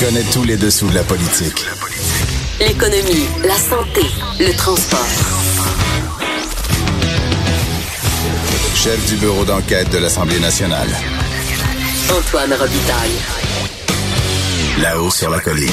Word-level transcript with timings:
connaît 0.00 0.24
tous 0.32 0.44
les 0.44 0.56
dessous 0.56 0.88
de 0.88 0.94
la 0.94 1.02
politique. 1.02 1.66
L'économie, 2.58 3.26
la 3.44 3.54
santé, 3.54 4.00
le 4.38 4.50
transport. 4.56 5.06
Chef 8.74 9.06
du 9.10 9.16
bureau 9.16 9.44
d'enquête 9.44 9.90
de 9.90 9.98
l'Assemblée 9.98 10.40
nationale. 10.40 10.88
Antoine 12.16 12.54
Robitaille. 12.54 13.18
Là-haut 14.80 15.10
sur 15.10 15.28
la 15.28 15.38
colline. 15.38 15.68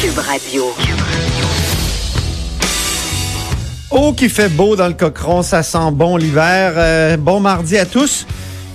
Cube 0.00 0.18
Radio. 0.18 0.74
Oh, 3.90 4.12
qui 4.12 4.28
fait 4.28 4.48
beau 4.48 4.74
dans 4.74 4.88
le 4.88 4.94
cochon, 4.94 5.42
ça 5.42 5.62
sent 5.62 5.92
bon 5.92 6.16
l'hiver. 6.16 6.72
Euh, 6.76 7.16
bon 7.16 7.38
mardi 7.38 7.78
à 7.78 7.86
tous. 7.86 8.26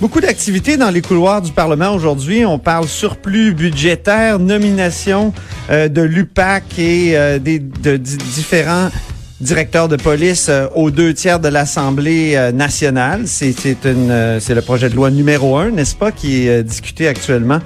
Beaucoup 0.04 0.20
d'activités 0.20 0.76
dans 0.76 0.90
les 0.90 1.00
couloirs 1.02 1.42
du 1.42 1.54
Parlement 1.54 1.96
aujourd'hui. 1.96 2.46
On 2.46 2.60
parle 2.60 2.90
surplus 2.90 3.54
budgétaire, 3.54 4.38
nomination 4.38 5.32
euh, 5.70 5.88
de 5.88 6.02
l'UPAC 6.02 6.78
et 6.78 7.18
euh, 7.18 7.40
des, 7.40 7.60
de, 7.60 7.96
di- 7.96 8.18
différents 8.18 8.90
directeurs 9.40 9.88
de 9.88 9.96
police 9.96 10.48
euh, 10.50 10.68
aux 10.76 10.92
deux 10.92 11.14
tiers 11.14 11.40
de 11.40 11.48
l'Assemblée 11.48 12.34
euh, 12.36 12.52
nationale. 12.52 13.22
C'est 13.28 13.56
euh, 13.86 14.42
c'est 14.42 14.54
le 14.54 14.62
projet 14.62 14.90
de 14.90 14.96
loi 14.96 15.10
numéro 15.10 15.56
un, 15.56 15.72
n'est-ce 15.72 15.96
pas, 15.96 16.12
qui 16.12 16.50
est 16.50 16.64
discuté 16.64 17.08
actuellement. 17.08 17.60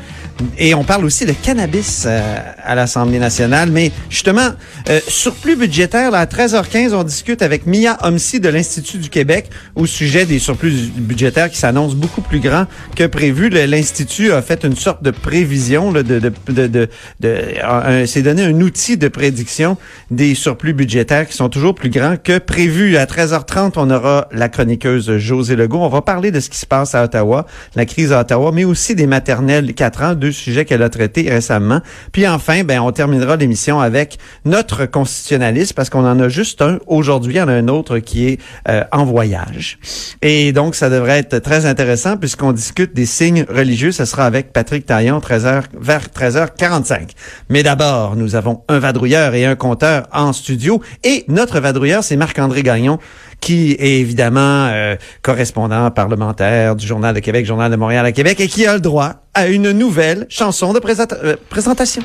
Et 0.57 0.73
on 0.73 0.83
parle 0.83 1.05
aussi 1.05 1.25
de 1.25 1.31
cannabis 1.33 2.03
euh, 2.05 2.21
à 2.63 2.75
l'Assemblée 2.75 3.19
nationale. 3.19 3.69
Mais 3.71 3.91
justement, 4.09 4.49
euh, 4.89 4.99
surplus 5.07 5.55
budgétaire, 5.55 6.11
là, 6.11 6.19
à 6.19 6.25
13h15, 6.25 6.93
on 6.93 7.03
discute 7.03 7.41
avec 7.41 7.65
Mia 7.65 7.97
Homsi 8.03 8.39
de 8.39 8.49
l'Institut 8.49 8.97
du 8.97 9.09
Québec 9.09 9.49
au 9.75 9.85
sujet 9.85 10.25
des 10.25 10.39
surplus 10.39 10.91
budgétaires 10.95 11.49
qui 11.49 11.57
s'annoncent 11.57 11.95
beaucoup 11.95 12.21
plus 12.21 12.39
grands 12.39 12.65
que 12.95 13.05
prévu. 13.07 13.49
L'Institut 13.49 14.31
a 14.31 14.41
fait 14.41 14.63
une 14.63 14.75
sorte 14.75 15.03
de 15.03 15.11
prévision, 15.11 15.91
là, 15.91 16.03
de, 16.03 16.19
de, 16.19 16.31
de, 16.49 16.67
de, 16.67 16.89
de- 17.19 18.05
s'est 18.05 18.21
donné 18.21 18.43
un 18.43 18.61
outil 18.61 18.97
de 18.97 19.07
prédiction 19.07 19.77
des 20.11 20.35
surplus 20.35 20.73
budgétaires 20.73 21.27
qui 21.27 21.35
sont 21.35 21.49
toujours 21.49 21.75
plus 21.75 21.89
grands 21.89 22.15
que 22.21 22.37
prévu. 22.37 22.97
À 22.97 23.05
13h30, 23.05 23.73
on 23.77 23.89
aura 23.89 24.27
la 24.31 24.49
chroniqueuse 24.49 25.17
José 25.17 25.55
Legault. 25.55 25.79
On 25.79 25.89
va 25.89 26.01
parler 26.01 26.31
de 26.31 26.39
ce 26.39 26.49
qui 26.49 26.57
se 26.57 26.65
passe 26.65 26.95
à 26.95 27.03
Ottawa, 27.03 27.45
la 27.75 27.85
crise 27.85 28.11
à 28.13 28.21
Ottawa, 28.21 28.51
mais 28.53 28.65
aussi 28.65 28.95
des 28.95 29.07
maternelles 29.07 29.73
4 29.73 30.03
ans, 30.03 30.15
deux 30.27 30.33
sujets 30.33 30.65
qu'elle 30.65 30.83
a 30.83 30.89
traités 30.89 31.29
récemment. 31.29 31.79
Puis 32.11 32.27
enfin, 32.27 32.63
ben, 32.65 32.81
on 32.81 32.91
terminera 32.91 33.37
l'émission 33.37 33.79
avec 33.79 34.17
notre 34.43 34.85
constitutionnaliste 34.85 35.73
parce 35.73 35.89
qu'on 35.89 36.05
en 36.05 36.19
a 36.19 36.27
juste 36.27 36.61
un 36.61 36.79
aujourd'hui. 36.85 37.35
Il 37.35 37.39
a 37.39 37.43
un 37.43 37.67
autre 37.69 37.99
qui 37.99 38.27
est 38.27 38.39
euh, 38.67 38.83
en 38.91 39.05
voyage. 39.05 39.79
Et 40.21 40.51
donc, 40.51 40.75
ça 40.75 40.89
devrait 40.89 41.19
être 41.19 41.39
très 41.39 41.65
intéressant 41.65 42.17
puisqu'on 42.17 42.51
discute 42.51 42.93
des 42.93 43.05
signes 43.05 43.45
religieux. 43.47 43.93
Ce 43.93 44.03
sera 44.03 44.25
avec 44.25 44.51
Patrick 44.51 44.85
Taillon 44.85 45.19
13h, 45.19 45.63
vers 45.79 46.07
13h45. 46.07 47.11
Mais 47.49 47.63
d'abord, 47.63 48.17
nous 48.17 48.35
avons 48.35 48.63
un 48.67 48.79
vadrouilleur 48.79 49.33
et 49.33 49.45
un 49.45 49.55
compteur 49.55 50.07
en 50.11 50.33
studio. 50.33 50.81
Et 51.05 51.23
notre 51.29 51.61
vadrouilleur, 51.61 52.03
c'est 52.03 52.17
Marc-André 52.17 52.63
Gagnon 52.63 52.99
qui 53.39 53.71
est 53.73 53.99
évidemment 53.99 54.67
euh, 54.71 54.95
correspondant 55.21 55.89
parlementaire 55.91 56.75
du 56.75 56.85
Journal 56.87 57.13
de 57.15 57.19
Québec, 57.19 57.45
Journal 57.45 57.71
de 57.71 57.75
Montréal 57.75 58.05
à 58.05 58.11
Québec, 58.11 58.39
et 58.39 58.47
qui 58.47 58.65
a 58.65 58.73
le 58.73 58.79
droit 58.81 59.13
à 59.33 59.47
une 59.47 59.71
nouvelle 59.71 60.25
chanson 60.29 60.73
de 60.73 60.79
présenta- 60.79 61.17
euh, 61.23 61.35
présentation. 61.49 62.01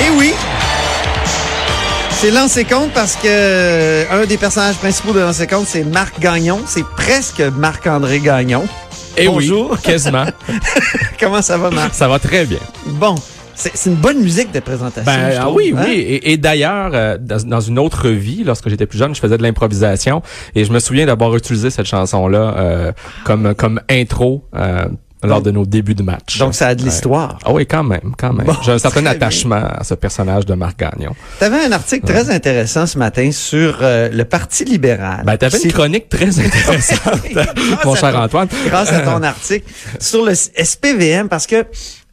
Et 0.00 0.10
oui, 0.16 0.34
c'est 2.10 2.30
Lancé 2.30 2.64
Compte 2.64 2.92
parce 2.92 3.16
que 3.16 3.26
euh, 3.26 4.04
un 4.10 4.26
des 4.26 4.36
personnages 4.36 4.76
principaux 4.76 5.12
de 5.12 5.20
Lancé 5.20 5.46
Compte, 5.46 5.66
c'est 5.66 5.84
Marc 5.84 6.20
Gagnon. 6.20 6.60
C'est 6.66 6.84
presque 6.96 7.40
Marc-André 7.40 8.20
Gagnon. 8.20 8.64
Eh 9.16 9.26
Bonjour. 9.26 9.72
oui, 9.72 9.78
quasiment. 9.82 10.26
Comment 11.20 11.42
ça 11.42 11.58
va, 11.58 11.70
Marc? 11.70 11.94
Ça 11.94 12.06
va 12.06 12.18
très 12.20 12.44
bien. 12.44 12.60
Bon, 12.86 13.16
c'est 13.58 13.90
une 13.90 13.96
bonne 13.96 14.20
musique 14.20 14.52
de 14.52 14.60
présentation. 14.60 15.02
Ben 15.10 15.30
je 15.32 15.36
ah 15.36 15.40
trouve, 15.42 15.56
oui, 15.56 15.74
hein? 15.76 15.82
oui. 15.86 15.92
Et, 15.94 16.32
et 16.32 16.36
d'ailleurs, 16.36 16.90
euh, 16.94 17.18
dans, 17.20 17.42
dans 17.44 17.60
une 17.60 17.78
autre 17.78 18.08
vie, 18.08 18.44
lorsque 18.44 18.68
j'étais 18.68 18.86
plus 18.86 18.98
jeune, 18.98 19.14
je 19.14 19.20
faisais 19.20 19.36
de 19.36 19.42
l'improvisation 19.42 20.22
et 20.54 20.64
je 20.64 20.72
me 20.72 20.78
souviens 20.78 21.06
d'avoir 21.06 21.34
utilisé 21.36 21.70
cette 21.70 21.86
chanson-là 21.86 22.54
euh, 22.56 22.92
comme 23.24 23.54
comme 23.54 23.80
intro 23.90 24.44
euh, 24.54 24.86
lors 25.24 25.42
de 25.42 25.50
nos 25.50 25.66
débuts 25.66 25.96
de 25.96 26.04
match. 26.04 26.38
Donc, 26.38 26.54
ça 26.54 26.68
a 26.68 26.74
de 26.76 26.82
l'histoire. 26.84 27.40
Ah 27.44 27.52
oui, 27.52 27.66
quand 27.66 27.82
même, 27.82 28.12
quand 28.16 28.32
même. 28.32 28.46
Bon, 28.46 28.54
J'ai 28.64 28.70
un 28.70 28.78
certain 28.78 29.00
bien. 29.00 29.10
attachement 29.10 29.56
à 29.56 29.82
ce 29.82 29.94
personnage 29.94 30.46
de 30.46 30.54
Marc 30.54 30.78
Gagnon. 30.78 31.12
Tu 31.40 31.44
avais 31.44 31.64
un 31.64 31.72
article 31.72 32.06
très 32.06 32.30
intéressant 32.30 32.86
ce 32.86 32.96
matin 32.98 33.32
sur 33.32 33.78
euh, 33.82 34.08
le 34.12 34.24
Parti 34.24 34.64
libéral. 34.64 35.22
Ben, 35.26 35.36
t'avais 35.36 35.56
une 35.56 35.62
C'est- 35.64 35.68
chronique 35.72 36.08
très 36.08 36.38
intéressante, 36.46 37.20
mon 37.84 37.96
cher 37.96 38.12
ton- 38.12 38.18
Antoine. 38.20 38.48
Grâce 38.68 38.92
à 38.92 39.00
ton 39.00 39.20
article 39.24 39.66
sur 39.98 40.24
le 40.24 40.34
SPVM, 40.36 41.28
parce 41.28 41.48
que 41.48 41.64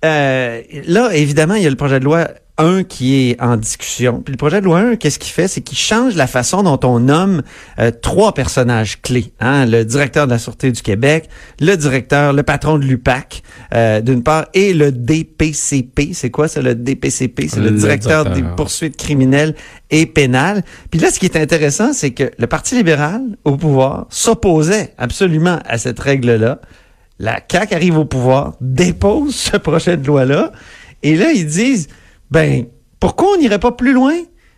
euh, 0.03 0.61
là, 0.87 1.09
évidemment, 1.13 1.55
il 1.55 1.63
y 1.63 1.67
a 1.67 1.69
le 1.69 1.75
projet 1.75 1.99
de 1.99 2.05
loi 2.05 2.27
1 2.57 2.83
qui 2.83 3.29
est 3.29 3.41
en 3.41 3.57
discussion. 3.57 4.21
Puis 4.21 4.31
le 4.31 4.37
projet 4.37 4.61
de 4.61 4.65
loi 4.65 4.79
1, 4.79 4.95
qu'est-ce 4.95 5.19
qu'il 5.19 5.31
fait? 5.31 5.47
C'est 5.47 5.61
qu'il 5.61 5.77
change 5.77 6.15
la 6.15 6.27
façon 6.27 6.63
dont 6.63 6.79
on 6.83 6.99
nomme 6.99 7.41
euh, 7.79 7.91
trois 7.91 8.33
personnages 8.33 9.01
clés. 9.01 9.33
Hein? 9.39 9.65
Le 9.65 9.83
directeur 9.83 10.25
de 10.25 10.31
la 10.31 10.39
Sûreté 10.39 10.71
du 10.71 10.81
Québec, 10.81 11.29
le 11.59 11.75
directeur, 11.75 12.33
le 12.33 12.43
patron 12.43 12.77
de 12.77 12.85
l'UPAC, 12.85 13.41
euh, 13.73 14.01
d'une 14.01 14.23
part, 14.23 14.45
et 14.53 14.73
le 14.73 14.91
DPCP. 14.91 16.13
C'est 16.13 16.29
quoi 16.31 16.47
ça, 16.47 16.61
le 16.61 16.75
DPCP? 16.75 17.47
C'est 17.49 17.59
le, 17.59 17.69
Le 17.69 17.77
directeur, 17.77 18.23
directeur. 18.23 18.49
des 18.49 18.55
poursuites 18.55 18.97
criminelles 18.97 19.55
et 19.91 20.05
pénales. 20.05 20.63
Puis 20.91 20.99
là, 20.99 21.11
ce 21.11 21.19
qui 21.19 21.25
est 21.25 21.37
intéressant, 21.37 21.93
c'est 21.93 22.11
que 22.11 22.31
le 22.37 22.47
Parti 22.47 22.75
libéral 22.75 23.21
au 23.43 23.57
pouvoir 23.57 24.07
s'opposait 24.09 24.93
absolument 24.97 25.59
à 25.65 25.77
cette 25.77 25.99
règle-là. 25.99 26.59
La 27.19 27.39
CAQ 27.49 27.73
arrive 27.75 27.97
au 27.97 28.05
pouvoir, 28.05 28.53
dépose 28.59 29.35
ce 29.35 29.57
projet 29.57 29.97
de 29.97 30.05
loi-là, 30.05 30.51
et 31.03 31.15
là, 31.15 31.31
ils 31.31 31.45
disent, 31.45 31.87
ben, 32.31 32.65
pourquoi 32.99 33.33
on 33.35 33.37
n'irait 33.37 33.59
pas 33.59 33.71
plus 33.71 33.93
loin? 33.93 34.15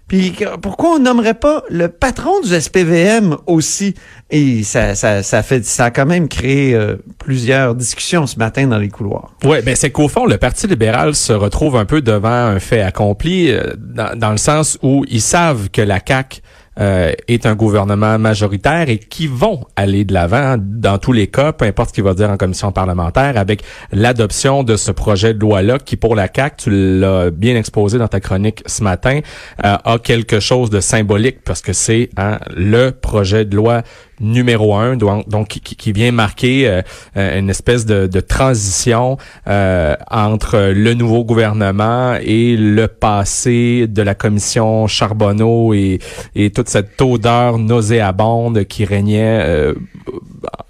Puis 0.07 0.33
pourquoi 0.61 0.91
on 0.91 0.99
nommerait 0.99 1.33
pas 1.33 1.63
le 1.69 1.89
patron 1.89 2.39
du 2.39 2.49
SPVM 2.49 3.35
aussi? 3.45 3.93
Et 4.29 4.63
ça, 4.63 4.95
ça, 4.95 5.21
ça 5.21 5.43
fait, 5.43 5.65
ça 5.65 5.85
a 5.85 5.91
quand 5.91 6.05
même 6.05 6.29
créé 6.29 6.73
euh, 6.73 6.95
plusieurs 7.17 7.75
discussions 7.75 8.25
ce 8.25 8.39
matin 8.39 8.67
dans 8.67 8.77
les 8.77 8.87
couloirs. 8.87 9.33
Ouais, 9.43 9.61
ben 9.61 9.75
c'est 9.75 9.91
qu'au 9.91 10.07
fond, 10.07 10.25
le 10.25 10.37
Parti 10.37 10.65
libéral 10.65 11.13
se 11.13 11.33
retrouve 11.33 11.75
un 11.75 11.83
peu 11.83 12.01
devant 12.01 12.29
un 12.29 12.59
fait 12.59 12.81
accompli, 12.81 13.51
euh, 13.51 13.73
dans, 13.77 14.17
dans 14.17 14.31
le 14.31 14.37
sens 14.37 14.79
où 14.81 15.03
ils 15.09 15.21
savent 15.21 15.69
que 15.69 15.81
la 15.81 15.99
CAQ 16.05 16.41
euh, 16.79 17.11
est 17.27 17.45
un 17.45 17.55
gouvernement 17.55 18.19
majoritaire 18.19 18.89
et 18.89 18.99
qui 18.99 19.27
vont 19.27 19.65
aller 19.75 20.05
de 20.05 20.13
l'avant 20.13 20.55
dans 20.59 20.97
tous 20.97 21.13
les 21.13 21.27
cas, 21.27 21.53
peu 21.53 21.65
importe 21.65 21.89
ce 21.89 21.93
qu'il 21.95 22.03
va 22.03 22.13
dire 22.13 22.29
en 22.29 22.37
commission 22.37 22.71
parlementaire, 22.71 23.37
avec 23.37 23.63
l'adoption 23.91 24.63
de 24.63 24.75
ce 24.75 24.91
projet 24.91 25.33
de 25.33 25.39
loi-là 25.39 25.79
qui, 25.79 25.95
pour 25.95 26.15
la 26.15 26.27
CAQ, 26.33 26.55
tu 26.57 26.99
l'as 26.99 27.31
bien 27.31 27.55
exposé 27.55 27.97
dans 27.97 28.07
ta 28.07 28.19
chronique 28.19 28.63
ce 28.65 28.83
matin, 28.83 29.21
euh, 29.65 29.77
a 29.83 29.99
quelque 29.99 30.39
chose 30.39 30.69
de 30.69 30.79
symbolique 30.79 31.39
parce 31.43 31.61
que 31.61 31.73
c'est 31.73 32.09
hein, 32.17 32.39
le 32.55 32.91
projet 32.91 33.45
de 33.45 33.55
loi 33.55 33.81
numéro 34.19 34.75
un, 34.75 34.95
donc, 34.95 35.47
qui, 35.47 35.61
qui 35.61 35.91
vient 35.91 36.11
marquer 36.11 36.67
euh, 36.67 36.81
euh, 37.17 37.39
une 37.39 37.49
espèce 37.49 37.85
de, 37.85 38.07
de 38.07 38.19
transition 38.19 39.17
euh, 39.47 39.95
entre 40.09 40.71
le 40.73 40.93
nouveau 40.93 41.23
gouvernement 41.23 42.15
et 42.21 42.55
le 42.57 42.87
passé 42.87 43.87
de 43.87 44.01
la 44.01 44.15
commission 44.15 44.87
Charbonneau 44.87 45.73
et, 45.73 45.99
et 46.35 46.49
toute 46.51 46.69
cette 46.69 46.99
odeur 47.01 47.57
nauséabonde 47.57 48.65
qui 48.65 48.85
régnait 48.85 49.41
euh, 49.45 49.73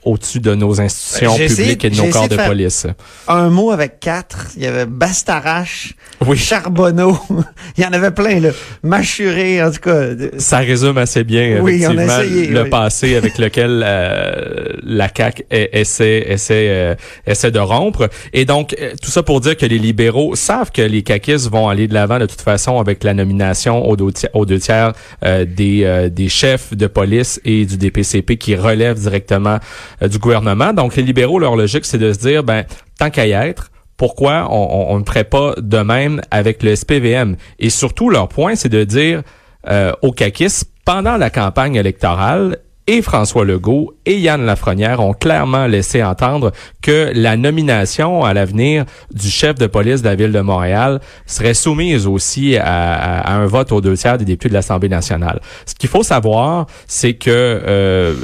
au-dessus 0.07 0.39
de 0.39 0.55
nos 0.55 0.79
institutions 0.81 1.35
publiques 1.35 1.83
et 1.85 1.89
de 1.89 1.95
nos 1.97 2.09
corps 2.09 2.29
de 2.29 2.35
police. 2.37 2.87
Un 3.27 3.49
mot 3.49 3.71
avec 3.71 3.99
quatre. 3.99 4.47
Il 4.55 4.63
y 4.63 4.67
avait 4.67 4.85
Bastarache, 4.85 5.93
Oui. 6.25 6.37
Charbonneau. 6.37 7.17
Il 7.77 7.83
y 7.83 7.87
en 7.87 7.93
avait 7.93 8.11
plein, 8.11 8.39
là. 8.39 8.49
Mâchuré, 8.83 9.61
en 9.63 9.71
tout 9.71 9.79
cas. 9.81 10.07
Ça 10.37 10.59
résume 10.59 10.97
assez 10.97 11.23
bien 11.23 11.59
Oui, 11.61 11.83
on 11.85 11.97
a 11.97 12.03
effectivement 12.03 12.21
essayé, 12.21 12.47
le 12.47 12.63
oui. 12.63 12.69
passé 12.69 13.15
avec 13.15 13.37
lequel 13.43 13.83
euh, 13.85 14.73
la 14.83 15.09
CAQ 15.15 15.43
essaie 15.51 16.23
essaie 16.27 16.67
euh, 16.69 16.95
essaie 17.25 17.51
de 17.51 17.59
rompre 17.59 18.09
et 18.33 18.45
donc 18.45 18.75
euh, 18.79 18.91
tout 19.01 19.11
ça 19.11 19.23
pour 19.23 19.41
dire 19.41 19.57
que 19.57 19.65
les 19.65 19.77
libéraux 19.77 20.35
savent 20.35 20.71
que 20.71 20.81
les 20.81 21.03
caquistes 21.03 21.49
vont 21.49 21.67
aller 21.69 21.87
de 21.87 21.93
l'avant 21.93 22.19
de 22.19 22.25
toute 22.25 22.41
façon 22.41 22.79
avec 22.79 23.03
la 23.03 23.13
nomination 23.13 23.87
aux 23.87 23.95
deux 23.95 24.11
tiers, 24.11 24.29
aux 24.33 24.45
deux 24.45 24.59
tiers 24.59 24.93
euh, 25.23 25.45
des 25.45 25.83
euh, 25.83 26.09
des 26.09 26.29
chefs 26.29 26.73
de 26.73 26.87
police 26.87 27.39
et 27.45 27.65
du 27.65 27.77
DPCP 27.77 28.37
qui 28.37 28.55
relèvent 28.55 28.99
directement 28.99 29.57
du 30.01 30.19
gouvernement. 30.19 30.73
Donc 30.73 30.95
les 30.95 31.03
libéraux 31.03 31.39
leur 31.39 31.55
logique 31.55 31.85
c'est 31.85 31.97
de 31.97 32.13
se 32.13 32.19
dire 32.19 32.43
ben 32.43 32.65
tant 32.99 33.09
qu'à 33.09 33.27
y 33.27 33.31
être 33.31 33.71
pourquoi 33.97 34.47
on, 34.51 34.55
on, 34.55 34.95
on 34.95 34.99
ne 34.99 35.05
ferait 35.05 35.23
pas 35.23 35.53
de 35.57 35.79
même 35.79 36.21
avec 36.29 36.61
le 36.63 36.75
SPVM 36.75 37.35
et 37.59 37.69
surtout 37.69 38.09
leur 38.09 38.27
point 38.27 38.55
c'est 38.55 38.69
de 38.69 38.83
dire 38.83 39.23
euh, 39.69 39.91
aux 40.01 40.11
caquistes 40.11 40.71
pendant 40.85 41.17
la 41.17 41.29
campagne 41.29 41.75
électorale, 41.75 42.59
et 42.87 43.01
François 43.01 43.43
Legault 43.43 43.93
et 44.05 44.17
Yann 44.17 44.45
Lafrenière 44.45 45.01
ont 45.01 45.13
clairement 45.13 45.67
laissé 45.67 46.01
entendre 46.01 46.53
que 46.81 47.11
la 47.13 47.35
nomination 47.35 48.23
à 48.23 48.33
l'avenir 48.33 48.85
du 49.13 49.29
chef 49.29 49.55
de 49.55 49.67
police 49.67 50.01
de 50.01 50.07
la 50.07 50.15
ville 50.15 50.31
de 50.31 50.39
Montréal 50.39 51.01
serait 51.25 51.53
soumise 51.53 52.07
aussi 52.07 52.55
à, 52.55 53.29
un 53.29 53.45
vote 53.45 53.73
aux 53.73 53.81
deux 53.81 53.97
tiers 53.97 54.17
des 54.17 54.23
députés 54.23 54.49
de 54.49 54.53
l'Assemblée 54.53 54.87
nationale. 54.87 55.41
Ce 55.65 55.75
qu'il 55.75 55.89
faut 55.89 56.03
savoir, 56.03 56.67
c'est 56.87 57.15
que 57.15 57.29
euh, 57.29 58.15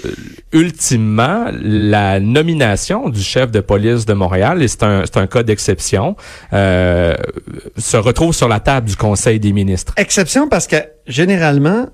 ultimement, 0.54 1.48
la 1.52 2.22
nomination 2.22 3.10
du 3.10 3.22
chef 3.22 3.52
de 3.52 3.60
police 3.60 4.06
de 4.06 4.14
Montréal, 4.14 4.64
et 4.64 4.70
c'est 4.70 4.84
un, 4.84 5.04
un 5.16 5.28
cas 5.28 5.44
d'exception, 5.44 6.16
euh, 6.54 7.14
se 7.78 7.98
retrouve 7.98 8.34
sur 8.34 8.48
la 8.48 8.62
table 8.62 8.88
du 8.88 8.96
Conseil 8.96 9.42
des 9.42 9.52
ministres. 9.52 9.94
Exception 9.98 10.48
parce 10.48 10.68
que 10.68 10.78
généralement, 11.06 11.88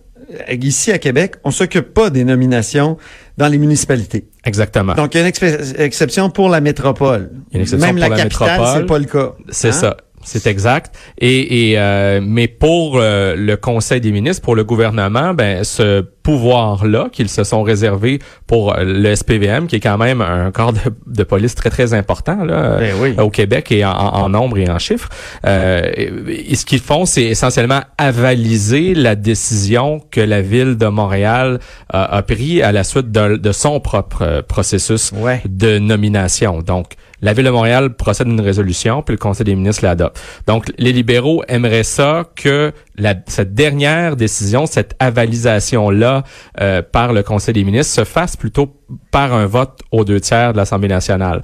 ici 0.62 0.92
à 0.92 0.98
Québec, 0.98 1.36
on 1.44 1.52
s'occupe 1.52 1.94
pas 1.94 2.10
des 2.10 2.24
nominations 2.24 2.98
dans 3.38 3.48
les 3.48 3.58
municipalités. 3.58 4.28
Exactement. 4.46 4.94
Donc, 4.94 5.14
il 5.14 5.18
y 5.18 5.22
a 5.22 5.28
une 5.28 5.81
exception 5.81 6.30
pour 6.30 6.50
la 6.50 6.62
métropole. 6.62 7.31
une 7.54 7.62
exception 7.62 7.88
Même 7.88 8.00
pour 8.00 8.10
la, 8.10 8.24
capitale, 8.24 8.62
c'est 8.76 8.86
pas 8.86 9.00
le 9.00 9.06
cas. 9.06 9.34
C'est 9.50 9.70
hein? 9.70 9.72
ça. 9.72 9.98
C'est 10.24 10.48
exact. 10.48 10.96
Et, 11.18 11.72
et 11.72 11.80
euh, 11.80 12.20
mais 12.22 12.48
pour 12.48 12.98
euh, 12.98 13.36
le 13.36 13.56
Conseil 13.56 14.02
des 14.02 14.12
ministres, 14.12 14.44
pour 14.44 14.56
le 14.56 14.64
gouvernement, 14.64 15.34
ben 15.34 15.64
ce 15.64 16.06
pouvoir-là 16.30 17.10
qu'ils 17.12 17.28
se 17.28 17.44
sont 17.44 17.64
réservés 17.64 18.20
pour 18.46 18.76
le 18.78 19.16
SPVM, 19.16 19.66
qui 19.66 19.78
est 19.78 19.80
quand 19.80 19.98
même 19.98 20.22
un 20.22 20.52
corps 20.52 20.74
de, 21.08 21.24
police 21.24 21.56
très 21.56 21.72
très 21.72 21.96
important 21.96 22.44
là, 22.44 22.78
ben 22.78 23.20
au 23.20 23.31
Québec 23.31 23.72
et 23.72 23.84
en, 23.84 24.30
nombre 24.30 24.60
et 24.60 24.70
en 24.70 24.78
chiffres. 24.78 25.10
Euh, 25.48 25.81
et 26.28 26.54
ce 26.54 26.66
qu'ils 26.66 26.81
font, 26.81 27.06
c'est 27.06 27.24
essentiellement 27.24 27.81
avaliser 27.98 28.94
la 28.94 29.16
décision 29.16 30.02
que 30.12 30.22
la 30.22 30.42
ville 30.42 30.78
de 30.78 30.86
Montréal 30.86 31.60
a, 31.92 32.18
a 32.18 32.22
pris 32.22 32.62
à 32.62 32.72
la 32.72 32.84
suite 32.84 33.12
de, 33.12 33.38
de 33.38 33.52
son 33.52 33.80
propre 33.80 34.22
euh, 34.22 34.42
processus 34.44 35.12
de 35.46 35.80
nomination. 35.80 36.62
Donc 36.62 36.96
la 37.22 37.34
Ville 37.34 37.46
de 37.46 37.50
Montréal 37.50 37.96
procède 37.96 38.28
à 38.28 38.30
une 38.30 38.42
résolution, 38.42 39.02
puis 39.02 39.14
le 39.14 39.18
Conseil 39.18 39.44
des 39.46 39.56
ministres 39.56 39.84
l'adopte. 39.84 40.20
Donc, 40.48 40.72
les 40.78 40.94
libéraux 40.94 41.44
aimeraient 41.48 41.84
ça 41.84 42.24
que 42.36 42.72
la, 43.00 43.16
cette 43.28 43.54
dernière 43.54 44.16
décision, 44.16 44.66
cette 44.66 44.96
avalisation-là 45.00 46.24
euh, 46.60 46.81
par 46.81 47.13
le 47.13 47.24
Conseil 47.24 47.54
des 47.54 47.63
ministres 47.63 47.94
se 47.94 48.04
fasse 48.04 48.36
plutôt 48.36 48.75
par 49.12 49.34
un 49.34 49.46
vote 49.46 49.80
aux 49.92 50.06
deux 50.06 50.19
tiers 50.19 50.54
de 50.54 50.57
l'Assemblée 50.57 50.88
nationale 50.88 51.42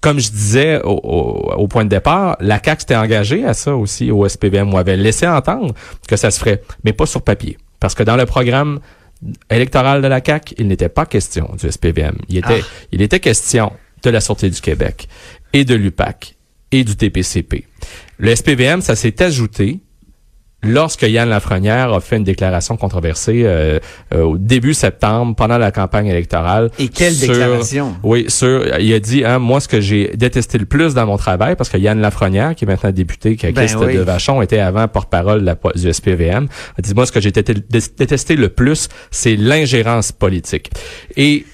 comme 0.00 0.20
je 0.20 0.30
disais 0.30 0.80
au, 0.84 0.94
au, 0.94 1.66
point 1.66 1.84
de 1.84 1.88
départ, 1.88 2.36
la 2.40 2.60
CAQ 2.64 2.80
s'était 2.82 2.96
engagée 2.96 3.44
à 3.44 3.52
ça 3.52 3.74
aussi 3.74 4.12
au 4.12 4.28
SPVM, 4.28 4.72
ou 4.72 4.78
avait 4.78 4.96
laissé 4.96 5.26
entendre 5.26 5.74
que 6.06 6.16
ça 6.16 6.30
se 6.30 6.38
ferait, 6.38 6.62
mais 6.84 6.92
pas 6.92 7.06
sur 7.06 7.22
papier. 7.22 7.58
Parce 7.80 7.96
que 7.96 8.04
dans 8.04 8.16
le 8.16 8.24
programme 8.24 8.78
électoral 9.50 10.00
de 10.00 10.06
la 10.06 10.22
CAQ, 10.24 10.54
il 10.58 10.68
n'était 10.68 10.88
pas 10.88 11.06
question 11.06 11.50
du 11.60 11.70
SPVM. 11.70 12.16
Il 12.28 12.36
était, 12.36 12.60
ah. 12.62 12.86
il 12.92 13.02
était 13.02 13.20
question 13.20 13.72
de 14.04 14.10
la 14.10 14.20
Sûreté 14.20 14.50
du 14.50 14.60
Québec 14.60 15.08
et 15.52 15.64
de 15.64 15.74
l'UPAC 15.74 16.36
et 16.70 16.84
du 16.84 16.96
TPCP. 16.96 17.66
Le 18.18 18.34
SPVM, 18.34 18.80
ça 18.80 18.94
s'est 18.94 19.20
ajouté 19.22 19.80
lorsque 20.62 21.02
Yann 21.02 21.28
Lafrenière 21.28 21.92
a 21.92 22.00
fait 22.00 22.16
une 22.16 22.24
déclaration 22.24 22.76
controversée 22.76 23.42
euh, 23.44 23.78
euh, 24.12 24.22
au 24.22 24.38
début 24.38 24.74
septembre 24.74 25.34
pendant 25.36 25.58
la 25.58 25.70
campagne 25.70 26.08
électorale. 26.08 26.70
Et 26.78 26.88
quelle 26.88 27.16
déclaration? 27.16 27.96
Oui, 28.02 28.26
sur 28.28 28.78
il 28.78 28.92
a 28.92 29.00
dit 29.00 29.24
hein, 29.24 29.38
moi 29.38 29.60
ce 29.60 29.68
que 29.68 29.80
j'ai 29.80 30.12
détesté 30.16 30.58
le 30.58 30.66
plus 30.66 30.94
dans 30.94 31.06
mon 31.06 31.16
travail 31.16 31.54
parce 31.56 31.70
que 31.70 31.78
Yann 31.78 32.00
Lafrenière 32.00 32.54
qui 32.54 32.64
est 32.64 32.68
maintenant 32.68 32.90
député 32.90 33.36
qui 33.36 33.46
a 33.46 33.52
ben 33.52 33.66
de 33.66 34.00
Vachon 34.00 34.42
était 34.42 34.58
avant 34.58 34.88
porte-parole 34.88 35.56
du 35.76 35.92
SPVM, 35.92 36.48
a 36.76 36.82
dit 36.82 36.94
moi 36.94 37.06
ce 37.06 37.12
que 37.12 37.20
j'ai 37.20 37.30
détesté 37.30 38.36
le 38.36 38.48
plus 38.48 38.88
c'est 39.10 39.36
l'ingérence 39.36 40.12
politique. 40.12 40.70
Et 41.16 41.44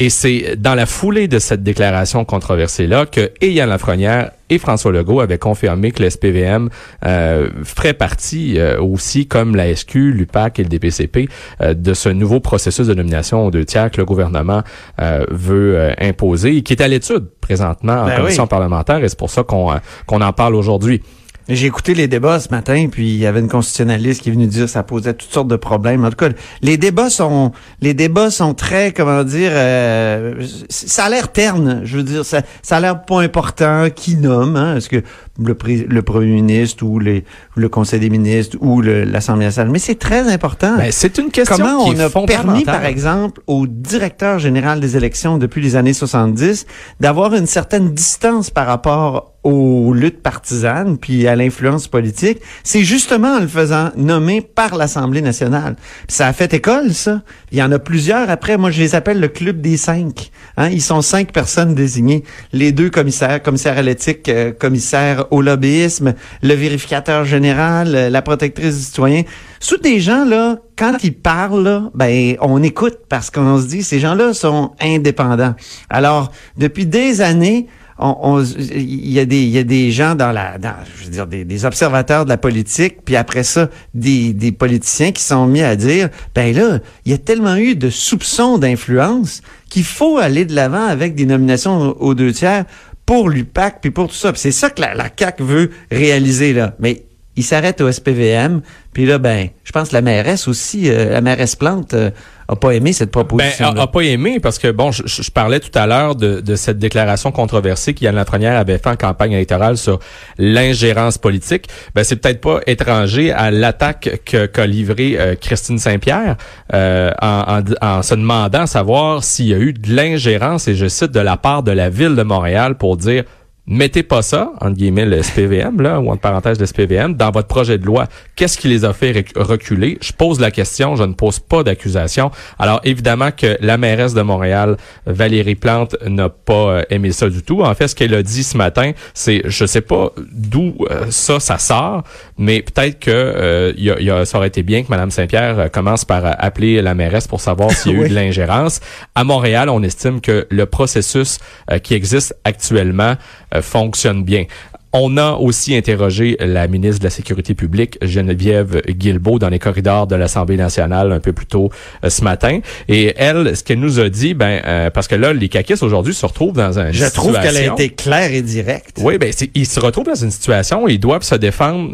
et 0.00 0.10
c'est 0.10 0.56
dans 0.56 0.74
la 0.74 0.86
foulée 0.86 1.28
de 1.28 1.38
cette 1.38 1.62
déclaration 1.62 2.24
controversée-là 2.24 3.06
que 3.06 3.30
et 3.40 3.52
Yann 3.52 3.68
Lafrenière 3.68 4.30
et 4.50 4.58
François 4.58 4.92
Legault 4.92 5.20
avaient 5.20 5.38
confirmé 5.38 5.90
que 5.90 6.02
le 6.02 6.10
SPVM 6.10 6.70
euh, 7.04 7.50
ferait 7.64 7.92
partie 7.92 8.58
euh, 8.58 8.80
aussi, 8.80 9.26
comme 9.26 9.56
la 9.56 9.74
SQ, 9.74 9.94
l'UPAC 9.96 10.58
et 10.58 10.62
le 10.62 10.68
DPCP, 10.68 11.28
euh, 11.60 11.74
de 11.74 11.92
ce 11.94 12.08
nouveau 12.08 12.40
processus 12.40 12.86
de 12.86 12.94
nomination 12.94 13.46
aux 13.46 13.50
deux 13.50 13.64
tiers 13.64 13.90
que 13.90 13.98
le 13.98 14.04
gouvernement 14.04 14.62
euh, 15.00 15.24
veut 15.30 15.92
imposer 15.98 16.56
et 16.56 16.62
qui 16.62 16.72
est 16.72 16.82
à 16.82 16.88
l'étude 16.88 17.26
présentement 17.40 18.02
en 18.02 18.06
ben 18.06 18.16
commission 18.16 18.46
parlementaire 18.46 19.02
et 19.04 19.08
c'est 19.08 19.18
pour 19.18 19.30
ça 19.30 19.42
qu'on 19.42 19.72
qu'on 20.06 20.20
en 20.20 20.32
parle 20.32 20.54
aujourd'hui. 20.54 21.02
J'ai 21.48 21.66
écouté 21.66 21.94
les 21.94 22.08
débats 22.08 22.40
ce 22.40 22.50
matin, 22.50 22.88
puis 22.92 23.08
il 23.08 23.16
y 23.16 23.24
avait 23.24 23.40
une 23.40 23.48
constitutionnaliste 23.48 24.20
qui 24.20 24.28
est 24.28 24.32
venue 24.32 24.46
dire 24.46 24.66
que 24.66 24.70
ça 24.70 24.82
posait 24.82 25.14
toutes 25.14 25.32
sortes 25.32 25.48
de 25.48 25.56
problèmes. 25.56 26.04
En 26.04 26.10
tout 26.10 26.16
cas, 26.16 26.28
les 26.60 26.76
débats 26.76 27.08
sont, 27.08 27.52
les 27.80 27.94
débats 27.94 28.30
sont 28.30 28.52
très, 28.52 28.92
comment 28.92 29.24
dire, 29.24 29.50
euh, 29.54 30.46
ça 30.68 31.04
a 31.04 31.08
l'air 31.08 31.32
terne. 31.32 31.80
Je 31.84 31.96
veux 31.96 32.02
dire, 32.02 32.24
ça, 32.26 32.42
ça 32.62 32.76
a 32.76 32.80
l'air 32.80 33.02
pas 33.02 33.22
important 33.22 33.88
qui 33.88 34.16
nomme. 34.16 34.56
Hein, 34.56 34.76
Est-ce 34.76 34.90
que 34.90 35.02
le, 35.38 35.56
le 35.88 36.02
premier 36.02 36.26
ministre 36.26 36.84
ou 36.84 36.98
les, 36.98 37.24
le 37.56 37.68
conseil 37.68 38.00
des 38.00 38.10
ministres 38.10 38.56
ou 38.60 38.80
l'Assemblée 38.80 39.46
nationale 39.46 39.70
Mais 39.70 39.78
c'est 39.78 39.98
très 39.98 40.30
important. 40.32 40.76
Ben, 40.76 40.90
c'est 40.90 41.18
une 41.18 41.30
question 41.30 41.56
Comment 41.56 41.84
on 41.84 41.98
a 41.98 42.10
permis, 42.26 42.64
par 42.64 42.84
exemple, 42.84 43.40
au 43.46 43.66
directeur 43.66 44.38
général 44.38 44.80
des 44.80 44.96
élections 44.96 45.38
depuis 45.38 45.62
les 45.62 45.76
années 45.76 45.92
70 45.92 46.66
d'avoir 47.00 47.34
une 47.34 47.46
certaine 47.46 47.92
distance 47.92 48.50
par 48.50 48.66
rapport 48.66 49.34
aux 49.44 49.94
luttes 49.94 50.22
partisanes 50.22 50.98
puis 50.98 51.26
à 51.26 51.36
l'influence 51.36 51.88
politique, 51.88 52.40
c'est 52.64 52.82
justement 52.82 53.36
en 53.36 53.40
le 53.40 53.46
faisant 53.46 53.90
nommer 53.96 54.40
par 54.40 54.76
l'Assemblée 54.76 55.22
nationale. 55.22 55.76
ça 56.08 56.26
a 56.26 56.32
fait 56.32 56.52
école, 56.52 56.92
ça. 56.92 57.22
Il 57.52 57.58
y 57.58 57.62
en 57.62 57.70
a 57.72 57.78
plusieurs 57.78 58.28
après. 58.30 58.58
Moi, 58.58 58.70
je 58.70 58.80
les 58.80 58.94
appelle 58.94 59.20
le 59.20 59.28
club 59.28 59.60
des 59.60 59.76
cinq. 59.76 60.30
Hein? 60.56 60.68
Ils 60.70 60.82
sont 60.82 61.02
cinq 61.02 61.32
personnes 61.32 61.74
désignées. 61.74 62.24
Les 62.52 62.72
deux 62.72 62.90
commissaires, 62.90 63.42
commissaire 63.42 63.78
à 63.78 63.82
l'éthique, 63.82 64.28
euh, 64.28 64.52
commissaire 64.52 65.27
au 65.30 65.42
lobbyisme, 65.42 66.14
le 66.42 66.54
vérificateur 66.54 67.24
général, 67.24 67.94
euh, 67.94 68.10
la 68.10 68.22
protectrice 68.22 68.76
du 68.76 68.82
citoyen. 68.82 69.22
Sous 69.60 69.78
des 69.78 70.00
gens, 70.00 70.24
là, 70.24 70.58
quand 70.76 70.96
ils 71.02 71.14
parlent, 71.14 71.90
ben, 71.94 72.36
on 72.40 72.62
écoute 72.62 72.98
parce 73.08 73.30
qu'on 73.30 73.60
se 73.60 73.66
dit, 73.66 73.82
ces 73.82 73.98
gens-là 73.98 74.34
sont 74.34 74.72
indépendants. 74.80 75.54
Alors, 75.90 76.32
depuis 76.56 76.86
des 76.86 77.20
années, 77.20 77.66
il 78.00 79.10
y 79.10 79.18
a 79.18 79.24
des 79.24 79.42
il 79.42 79.50
y 79.50 79.58
a 79.58 79.64
des 79.64 79.90
gens 79.90 80.14
dans 80.14 80.30
la 80.30 80.56
dans, 80.58 80.74
je 80.96 81.04
veux 81.04 81.10
dire 81.10 81.26
des, 81.26 81.44
des, 81.44 81.64
observateurs 81.64 82.24
de 82.24 82.28
la 82.28 82.36
politique 82.36 83.04
puis 83.04 83.16
après 83.16 83.42
ça 83.42 83.68
des, 83.92 84.32
des 84.32 84.52
politiciens 84.52 85.10
qui 85.10 85.22
sont 85.22 85.46
mis 85.46 85.62
à 85.62 85.74
dire 85.74 86.08
ben 86.32 86.54
là 86.54 86.78
il 87.04 87.10
y 87.10 87.14
a 87.14 87.18
tellement 87.18 87.56
eu 87.56 87.74
de 87.74 87.90
soupçons 87.90 88.56
d'influence 88.58 89.42
qu'il 89.68 89.84
faut 89.84 90.18
aller 90.18 90.44
de 90.44 90.54
l'avant 90.54 90.86
avec 90.86 91.16
des 91.16 91.26
nominations 91.26 92.00
aux 92.00 92.14
deux 92.14 92.32
tiers 92.32 92.64
pour 93.08 93.30
l'UPAC 93.30 93.80
puis 93.80 93.90
pour 93.90 94.08
tout 94.08 94.14
ça. 94.14 94.32
C'est 94.34 94.52
ça 94.52 94.68
que 94.68 94.82
la, 94.82 94.92
la 94.92 95.08
CAC 95.08 95.40
veut 95.40 95.70
réaliser 95.90 96.52
là. 96.52 96.74
Mais 96.78 97.06
il 97.38 97.44
s'arrête 97.44 97.80
au 97.80 97.90
SPVM. 97.90 98.60
Puis 98.92 99.06
là, 99.06 99.18
ben, 99.18 99.48
je 99.62 99.70
pense 99.70 99.90
que 99.90 99.94
la 99.94 100.02
mairesse 100.02 100.48
aussi, 100.48 100.90
euh, 100.90 101.12
la 101.12 101.20
mairesse 101.20 101.54
Plante, 101.54 101.94
euh, 101.94 102.10
a 102.48 102.56
pas 102.56 102.72
aimé 102.72 102.92
cette 102.92 103.12
proposition. 103.12 103.72
Ben, 103.72 103.80
a, 103.80 103.86
pas 103.86 104.00
aimé 104.00 104.40
parce 104.40 104.58
que 104.58 104.72
bon, 104.72 104.90
je, 104.90 105.30
parlais 105.30 105.60
tout 105.60 105.70
à 105.78 105.86
l'heure 105.86 106.16
de, 106.16 106.40
de, 106.40 106.56
cette 106.56 106.78
déclaration 106.78 107.30
controversée 107.30 107.94
qu'Yann 107.94 108.16
Lafrenière 108.16 108.58
avait 108.58 108.78
fait 108.78 108.88
en 108.88 108.96
campagne 108.96 109.32
électorale 109.32 109.76
sur 109.76 110.00
l'ingérence 110.36 111.16
politique. 111.16 111.68
Ben 111.94 112.02
c'est 112.02 112.16
peut-être 112.16 112.40
pas 112.40 112.60
étranger 112.66 113.30
à 113.30 113.52
l'attaque 113.52 114.22
qu'a 114.24 114.66
livrée 114.66 115.16
euh, 115.16 115.36
Christine 115.36 115.78
Saint-Pierre 115.78 116.36
en, 116.72 117.10
en, 117.22 117.62
en, 117.80 118.02
se 118.02 118.14
demandant 118.14 118.66
savoir 118.66 119.22
s'il 119.22 119.46
y 119.46 119.54
a 119.54 119.58
eu 119.58 119.74
de 119.74 119.94
l'ingérence 119.94 120.66
et 120.66 120.74
je 120.74 120.88
cite 120.88 121.12
de 121.12 121.20
la 121.20 121.36
part 121.36 121.62
de 121.62 121.70
la 121.70 121.88
ville 121.88 122.16
de 122.16 122.22
Montréal 122.22 122.76
pour 122.76 122.96
dire 122.96 123.24
mettez 123.68 124.02
pas 124.02 124.22
ça, 124.22 124.52
entre 124.60 124.76
guillemets, 124.76 125.04
le 125.04 125.22
SPVM, 125.22 125.82
là, 125.82 126.00
ou 126.00 126.10
entre 126.10 126.22
parenthèses 126.22 126.58
le 126.58 126.66
SPVM, 126.66 127.14
dans 127.14 127.30
votre 127.30 127.48
projet 127.48 127.76
de 127.76 127.84
loi. 127.84 128.06
Qu'est-ce 128.34 128.56
qui 128.56 128.68
les 128.68 128.84
a 128.84 128.92
fait 128.92 129.26
reculer? 129.36 129.98
Je 130.00 130.12
pose 130.12 130.40
la 130.40 130.50
question, 130.50 130.96
je 130.96 131.04
ne 131.04 131.12
pose 131.12 131.38
pas 131.38 131.62
d'accusation. 131.62 132.30
Alors, 132.58 132.80
évidemment 132.84 133.30
que 133.30 133.58
la 133.60 133.76
mairesse 133.76 134.14
de 134.14 134.22
Montréal, 134.22 134.78
Valérie 135.06 135.54
Plante, 135.54 135.96
n'a 136.06 136.30
pas 136.30 136.54
euh, 136.54 136.82
aimé 136.88 137.12
ça 137.12 137.28
du 137.28 137.42
tout. 137.42 137.62
En 137.62 137.74
fait, 137.74 137.88
ce 137.88 137.94
qu'elle 137.94 138.14
a 138.14 138.22
dit 138.22 138.42
ce 138.42 138.56
matin, 138.56 138.92
c'est, 139.12 139.42
je 139.44 139.66
sais 139.66 139.82
pas 139.82 140.12
d'où 140.32 140.74
euh, 140.90 141.06
ça, 141.10 141.38
ça 141.38 141.58
sort, 141.58 142.04
mais 142.38 142.62
peut-être 142.62 142.98
que 142.98 143.10
euh, 143.10 143.72
y 143.76 143.90
a, 143.90 144.00
y 144.00 144.10
a, 144.10 144.24
ça 144.24 144.38
aurait 144.38 144.48
été 144.48 144.62
bien 144.62 144.82
que 144.82 144.88
Mme 144.88 145.10
Saint-Pierre 145.10 145.70
commence 145.70 146.06
par 146.06 146.22
appeler 146.24 146.80
la 146.80 146.94
mairesse 146.94 147.26
pour 147.26 147.42
savoir 147.42 147.70
s'il 147.72 147.92
y 147.92 148.00
a 148.00 148.06
eu 148.06 148.08
de 148.08 148.14
l'ingérence. 148.14 148.80
À 149.14 149.24
Montréal, 149.24 149.68
on 149.68 149.82
estime 149.82 150.22
que 150.22 150.46
le 150.48 150.66
processus 150.66 151.38
qui 151.82 151.94
existe 151.94 152.34
actuellement 152.44 153.16
euh, 153.57 153.57
fonctionne 153.62 154.24
bien. 154.24 154.44
On 154.92 155.18
a 155.18 155.32
aussi 155.32 155.76
interrogé 155.76 156.36
la 156.40 156.66
ministre 156.66 157.00
de 157.00 157.04
la 157.04 157.10
Sécurité 157.10 157.54
publique, 157.54 157.98
Geneviève 158.00 158.80
Guilbeault, 158.88 159.38
dans 159.38 159.50
les 159.50 159.58
corridors 159.58 160.06
de 160.06 160.16
l'Assemblée 160.16 160.56
nationale 160.56 161.12
un 161.12 161.20
peu 161.20 161.34
plus 161.34 161.44
tôt 161.44 161.70
euh, 162.04 162.08
ce 162.08 162.24
matin. 162.24 162.60
Et 162.88 163.12
elle, 163.18 163.54
ce 163.54 163.62
qu'elle 163.62 163.80
nous 163.80 164.00
a 164.00 164.08
dit, 164.08 164.32
ben, 164.32 164.62
euh, 164.64 164.88
parce 164.88 165.06
que 165.06 165.14
là, 165.14 165.34
les 165.34 165.50
caquistes 165.50 165.82
aujourd'hui 165.82 166.14
se 166.14 166.24
retrouvent 166.24 166.54
dans 166.54 166.78
un 166.78 166.90
Je 166.90 167.04
trouve 167.04 167.38
qu'elle 167.38 167.58
a 167.58 167.72
été 167.74 167.90
claire 167.90 168.32
et 168.32 168.40
directe. 168.40 168.98
Oui, 169.02 169.18
ben, 169.18 169.30
ils 169.54 169.66
se 169.66 169.78
retrouvent 169.78 170.06
dans 170.06 170.14
une 170.14 170.30
situation 170.30 170.84
où 170.84 170.88
ils 170.88 171.00
doivent 171.00 171.22
se 171.22 171.34
défendre 171.34 171.90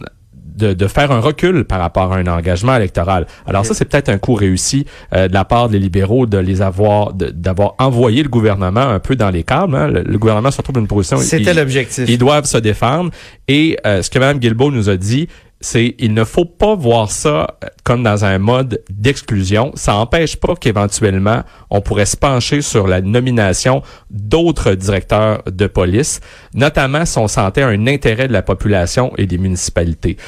de, 0.55 0.73
de, 0.73 0.87
faire 0.87 1.11
un 1.11 1.21
recul 1.21 1.65
par 1.65 1.81
rapport 1.81 2.13
à 2.13 2.17
un 2.17 2.27
engagement 2.27 2.77
électoral. 2.77 3.27
Alors 3.47 3.67
ça, 3.67 3.75
c'est 3.75 3.85
peut-être 3.85 4.09
un 4.09 4.19
coup 4.19 4.35
réussi 4.35 4.87
euh, 5.13 5.29
de 5.29 5.35
la 5.35 5.45
part 5.45 5.69
des 5.69 5.79
libéraux 5.79 6.27
de 6.27 6.39
les 6.39 6.63
avoir, 6.63 7.13
d'avoir 7.13 7.75
envoyé 7.79 8.23
le 8.23 8.29
gouvernement 8.29 8.81
un 8.81 9.01
peu 9.01 9.17
dans 9.17 9.31
les 9.31 9.43
câbles. 9.43 9.77
Hein. 9.77 9.89
Le, 9.89 10.19
gouvernement 10.19 10.51
se 10.51 10.59
retrouve 10.59 10.75
dans 10.75 10.81
une 10.81 10.87
position. 10.87 11.19
C'était 11.19 11.55
l'objectif. 11.55 12.09
Ils 12.09 12.19
doivent 12.19 12.47
se 12.47 12.59
défendre. 12.59 13.11
Et 13.49 13.77
euh, 13.87 14.03
ce 14.03 14.11
que 14.11 14.19
Mme 14.19 14.39
Guilbeault 14.39 14.71
nous 14.71 14.89
a 14.89 14.97
dit, 14.97 15.29
c'est 15.65 15.95
il 15.99 16.13
ne 16.13 16.25
faut 16.25 16.45
pas 16.45 16.75
voir 16.75 17.11
ça 17.11 17.57
euh, 17.65 17.69
comme 17.85 18.03
dans 18.03 18.27
un 18.27 18.39
mode 18.39 18.83
d'exclusion. 18.91 19.73
Ça 19.75 19.93
n'empêche 19.93 20.37
pas 20.37 20.55
qu'éventuellement 20.57 21.43
on 21.71 21.81
pourrait 21.81 22.05
se 22.05 22.19
pencher 22.19 22.61
sur 22.61 22.87
la 22.87 23.01
nomination 23.01 23.83
d'autres 24.11 24.75
directeurs 24.75 25.43
de 25.47 25.67
police, 25.67 26.21
notamment 26.53 27.07
si 27.07 27.17
on 27.19 27.29
sentait 27.29 27.63
un 27.63 27.87
intérêt 27.87 28.29
de 28.29 28.33
la 28.35 28.43
population 28.43 29.13
et 29.17 29.27
des 29.27 29.39
municipalités. 29.39 30.19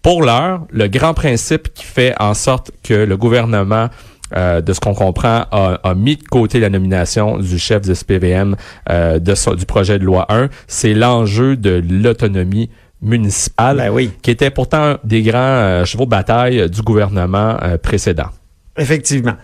Pour 0.00 0.22
l'heure, 0.22 0.62
le 0.70 0.88
grand 0.88 1.12
principe 1.12 1.74
qui 1.74 1.84
fait 1.84 2.14
en 2.18 2.32
sorte 2.32 2.70
que 2.82 2.94
le 2.94 3.16
gouvernement 3.18 3.90
euh, 4.34 4.62
de 4.62 4.72
ce 4.72 4.80
qu'on 4.80 4.94
comprend, 4.94 5.44
a, 5.52 5.94
mis 5.94 6.16
de 6.16 6.24
côté 6.24 6.58
la 6.58 6.70
nomination 6.70 7.38
du 7.38 7.58
chef 7.58 7.82
du 7.82 7.94
SPVM 7.94 8.56
euh, 8.88 9.18
de, 9.18 9.54
du 9.54 9.66
projet 9.66 9.98
de 9.98 10.04
loi 10.04 10.26
1, 10.30 10.48
c'est 10.66 10.94
l'enjeu 10.94 11.56
de 11.56 11.82
l'autonomie 11.86 12.70
municipale, 13.02 13.76
ben 13.78 13.90
oui. 13.90 14.10
qui 14.22 14.30
était 14.30 14.50
pourtant 14.50 14.96
des 15.04 15.22
grands 15.22 15.38
euh, 15.38 15.84
chevaux 15.84 16.04
de 16.04 16.10
bataille 16.10 16.68
du 16.70 16.82
gouvernement 16.82 17.56
euh, 17.62 17.78
précédent. 17.78 18.28
Effectivement. 18.78 19.34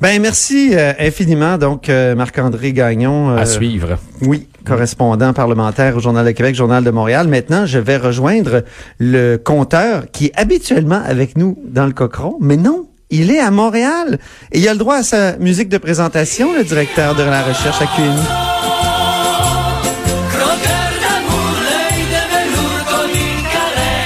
Ben 0.00 0.20
merci 0.20 0.70
euh, 0.72 0.92
infiniment 0.98 1.58
donc 1.58 1.88
Marc-André 1.88 2.72
Gagnon. 2.72 3.36
à 3.36 3.44
suivre. 3.44 3.98
Oui, 4.22 4.46
correspondant 4.64 5.34
parlementaire 5.34 5.96
au 5.96 6.00
Journal 6.00 6.24
de 6.24 6.30
Québec, 6.30 6.54
Journal 6.54 6.82
de 6.82 6.90
Montréal. 6.90 7.28
Maintenant, 7.28 7.66
je 7.66 7.78
vais 7.78 7.98
rejoindre 7.98 8.62
le 8.98 9.36
compteur 9.36 10.10
qui 10.10 10.26
est 10.26 10.32
habituellement 10.36 11.02
avec 11.04 11.36
nous 11.36 11.58
dans 11.66 11.84
le 11.84 11.92
Cochon, 11.92 12.38
mais 12.40 12.56
non, 12.56 12.88
il 13.10 13.30
est 13.30 13.40
à 13.40 13.50
Montréal 13.50 14.18
et 14.52 14.58
il 14.58 14.68
a 14.68 14.72
le 14.72 14.78
droit 14.78 14.96
à 14.96 15.02
sa 15.02 15.36
musique 15.36 15.68
de 15.68 15.78
présentation, 15.78 16.54
le 16.56 16.64
directeur 16.64 17.14
de 17.14 17.22
la 17.22 17.42
recherche 17.42 17.82
à 17.82 17.86
QMI. 17.86 18.97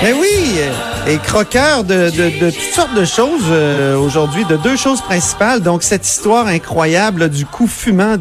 Mais 0.02 0.12
oui, 0.12 0.59
et 1.06 1.16
croqueur 1.18 1.85
de, 1.85 2.11
de, 2.11 2.40
de, 2.40 2.50
toutes 2.50 2.75
sortes 2.75 2.94
de 2.94 3.04
choses 3.04 3.44
euh, 3.50 3.97
aujourd'hui, 3.97 4.44
de 4.44 4.56
deux 4.56 4.76
choses 4.76 5.00
principales. 5.00 5.61
Donc, 5.61 5.85
cette 5.85 6.04
histoire 6.04 6.49
incroyable 6.49 7.28
du 7.28 7.47
coup 7.47 7.68
fumant 7.68 8.16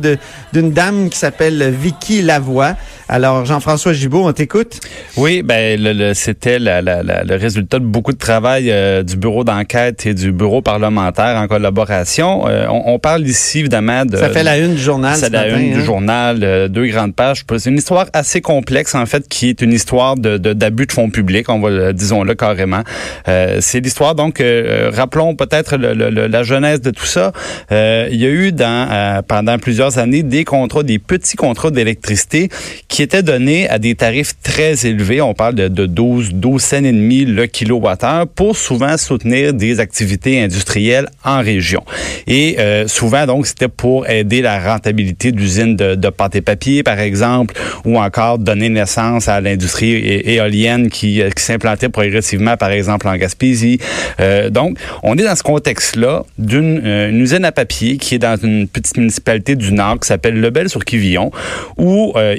d'une 0.53 0.71
dame 0.71 1.09
qui 1.09 1.17
s'appelle 1.17 1.71
Vicky 1.71 2.21
Lavoie. 2.21 2.75
Alors, 3.13 3.43
Jean-François 3.43 3.91
Gibault, 3.91 4.25
on 4.25 4.31
t'écoute? 4.31 4.79
Oui, 5.17 5.41
ben 5.41 5.77
le, 5.77 6.13
c'était 6.13 6.59
le 6.59 7.35
résultat 7.35 7.79
de 7.79 7.83
beaucoup 7.83 8.13
de 8.13 8.17
travail 8.17 8.71
euh, 8.71 9.03
du 9.03 9.17
bureau 9.17 9.43
d'enquête 9.43 10.05
et 10.05 10.13
du 10.13 10.31
bureau 10.31 10.61
parlementaire 10.61 11.35
en 11.35 11.49
collaboration. 11.49 12.47
Euh, 12.47 12.67
on, 12.69 12.97
parle 12.99 13.27
ici, 13.27 13.59
évidemment, 13.59 14.05
de... 14.05 14.15
Ça 14.15 14.29
fait 14.29 14.43
la 14.43 14.57
une 14.57 14.75
du 14.75 14.81
journal 14.81 15.17
C'est 15.17 15.29
la 15.29 15.49
une 15.49 15.73
du 15.73 15.81
hein? 15.81 15.83
journal, 15.83 16.69
deux 16.69 16.87
grandes 16.87 17.13
pages. 17.13 17.43
C'est 17.57 17.69
une 17.69 17.77
histoire 17.77 18.05
assez 18.13 18.39
complexe, 18.39 18.95
en 18.95 19.05
fait, 19.05 19.27
qui 19.27 19.49
est 19.49 19.61
une 19.61 19.73
histoire 19.73 20.15
de 20.15 20.37
d'abus 20.37 20.85
de, 20.85 20.93
fonds 20.93 21.09
publics, 21.09 21.49
on 21.49 21.59
va 21.59 21.91
disons-le 21.91 22.33
carrément. 22.35 22.83
Euh, 23.27 23.57
c'est 23.59 23.79
l'histoire, 23.79 24.15
donc, 24.15 24.39
euh, 24.39 24.89
rappelons 24.93 25.35
peut-être 25.35 25.75
la 25.75 26.43
genèse 26.43 26.81
de 26.81 26.91
tout 26.91 27.05
ça. 27.05 27.31
Euh, 27.73 28.07
il 28.11 28.21
y 28.21 28.25
a 28.25 28.29
eu 28.29 28.51
dans, 28.51 29.21
pendant 29.27 29.57
plusieurs 29.57 29.97
années 29.97 30.23
des 30.23 30.45
contrats, 30.45 30.83
des 30.83 30.99
petits 30.99 31.37
contrats 31.37 31.71
d'électricité 31.71 32.49
qui 32.87 33.00
était 33.01 33.23
donné 33.23 33.69
à 33.69 33.79
des 33.79 33.95
tarifs 33.95 34.33
très 34.41 34.85
élevés. 34.85 35.21
On 35.21 35.33
parle 35.33 35.55
de, 35.55 35.67
de 35.67 35.85
12, 35.85 36.33
12 36.33 36.61
cents 36.61 36.77
et 36.77 36.91
demi 36.91 37.25
le 37.25 37.45
kilowattheure 37.45 38.27
pour 38.27 38.55
souvent 38.55 38.97
soutenir 38.97 39.53
des 39.53 39.79
activités 39.79 40.41
industrielles 40.41 41.07
en 41.23 41.41
région. 41.41 41.83
Et 42.27 42.57
euh, 42.59 42.87
souvent, 42.87 43.25
donc, 43.25 43.47
c'était 43.47 43.67
pour 43.67 44.09
aider 44.09 44.41
la 44.41 44.59
rentabilité 44.59 45.31
d'usines 45.31 45.75
de, 45.75 45.95
de 45.95 46.09
pâte 46.09 46.35
et 46.35 46.41
papier, 46.41 46.83
par 46.83 46.99
exemple, 46.99 47.55
ou 47.85 47.97
encore 47.97 48.37
donner 48.37 48.69
naissance 48.69 49.27
à 49.27 49.41
l'industrie 49.41 49.93
éolienne 50.25 50.89
qui, 50.89 51.21
euh, 51.21 51.29
qui 51.29 51.43
s'implantait 51.43 51.89
progressivement, 51.89 52.57
par 52.57 52.71
exemple, 52.71 53.07
en 53.07 53.15
Gaspésie. 53.15 53.79
Euh, 54.19 54.49
donc, 54.49 54.77
on 55.03 55.17
est 55.17 55.23
dans 55.23 55.35
ce 55.35 55.43
contexte-là 55.43 56.23
d'une 56.37 56.81
usine 57.13 57.45
à 57.45 57.51
papier 57.51 57.97
qui 57.97 58.15
est 58.15 58.19
dans 58.19 58.37
une 58.41 58.67
petite 58.67 58.97
municipalité 58.97 59.55
du 59.55 59.71
Nord 59.73 59.99
qui 59.99 60.07
s'appelle 60.07 60.39
Lebel-sur-Quivillon, 60.39 61.31
où 61.77 62.13
euh, 62.15 62.35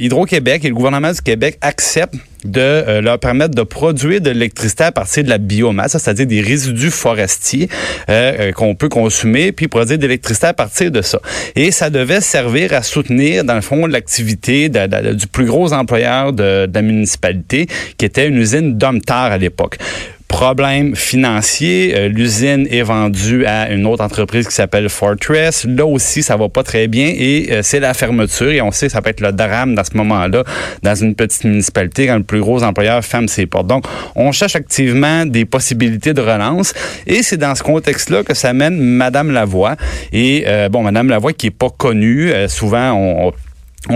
Et 0.52 0.68
le 0.68 0.74
gouvernement 0.74 1.10
du 1.10 1.22
Québec 1.22 1.56
accepte 1.62 2.14
de 2.44 2.60
euh, 2.60 3.00
leur 3.00 3.18
permettre 3.18 3.54
de 3.54 3.62
produire 3.62 4.20
de 4.20 4.30
l'électricité 4.30 4.84
à 4.84 4.92
partir 4.92 5.24
de 5.24 5.30
la 5.30 5.38
biomasse, 5.38 5.92
c'est-à-dire 5.92 6.26
des 6.26 6.42
résidus 6.42 6.90
forestiers 6.90 7.70
euh, 8.10 8.32
euh, 8.38 8.52
qu'on 8.52 8.74
peut 8.74 8.90
consommer, 8.90 9.52
puis 9.52 9.68
produire 9.68 9.96
de 9.96 10.02
l'électricité 10.02 10.48
à 10.48 10.52
partir 10.52 10.90
de 10.90 11.00
ça. 11.00 11.20
Et 11.56 11.70
ça 11.70 11.88
devait 11.88 12.20
servir 12.20 12.74
à 12.74 12.82
soutenir, 12.82 13.44
dans 13.44 13.54
le 13.54 13.62
fond, 13.62 13.86
l'activité 13.86 14.68
du 14.68 15.26
plus 15.26 15.46
gros 15.46 15.72
employeur 15.72 16.34
de, 16.34 16.66
de, 16.66 16.74
la 16.74 16.82
municipalité, 16.82 17.66
qui 17.96 18.04
était 18.04 18.28
une 18.28 18.36
usine 18.36 18.76
d'Omtar 18.76 19.32
à 19.32 19.38
l'époque 19.38 19.78
problème 20.32 20.96
financier. 20.96 21.94
Euh, 21.94 22.08
l'usine 22.08 22.66
est 22.70 22.82
vendue 22.82 23.44
à 23.44 23.70
une 23.70 23.86
autre 23.86 24.02
entreprise 24.02 24.48
qui 24.48 24.54
s'appelle 24.54 24.88
Fortress. 24.88 25.66
Là 25.66 25.84
aussi, 25.86 26.22
ça 26.22 26.36
va 26.36 26.48
pas 26.48 26.62
très 26.62 26.88
bien 26.88 27.12
et 27.14 27.48
euh, 27.50 27.60
c'est 27.62 27.78
la 27.80 27.92
fermeture. 27.94 28.50
Et 28.50 28.62
on 28.62 28.72
sait 28.72 28.86
que 28.86 28.92
ça 28.92 29.02
peut 29.02 29.10
être 29.10 29.20
le 29.20 29.30
drame 29.30 29.74
dans 29.74 29.84
ce 29.84 29.96
moment-là, 29.96 30.42
dans 30.82 30.94
une 30.94 31.14
petite 31.14 31.44
municipalité, 31.44 32.06
quand 32.06 32.16
le 32.16 32.22
plus 32.24 32.40
gros 32.40 32.62
employeur 32.64 33.04
ferme 33.04 33.28
ses 33.28 33.46
portes. 33.46 33.66
Donc, 33.66 33.84
on 34.16 34.32
cherche 34.32 34.56
activement 34.56 35.26
des 35.26 35.44
possibilités 35.44 36.14
de 36.14 36.22
relance 36.22 36.72
et 37.06 37.22
c'est 37.22 37.36
dans 37.36 37.54
ce 37.54 37.62
contexte-là 37.62 38.24
que 38.24 38.34
ça 38.34 38.54
mène 38.54 38.78
Madame 38.78 39.30
Lavoie. 39.30 39.76
Et 40.12 40.44
euh, 40.46 40.70
bon, 40.70 40.82
Madame 40.82 41.08
Lavoie 41.08 41.34
qui 41.34 41.48
est 41.48 41.50
pas 41.50 41.70
connue, 41.70 42.32
souvent 42.48 42.92
on 42.92 43.12
on 43.22 43.32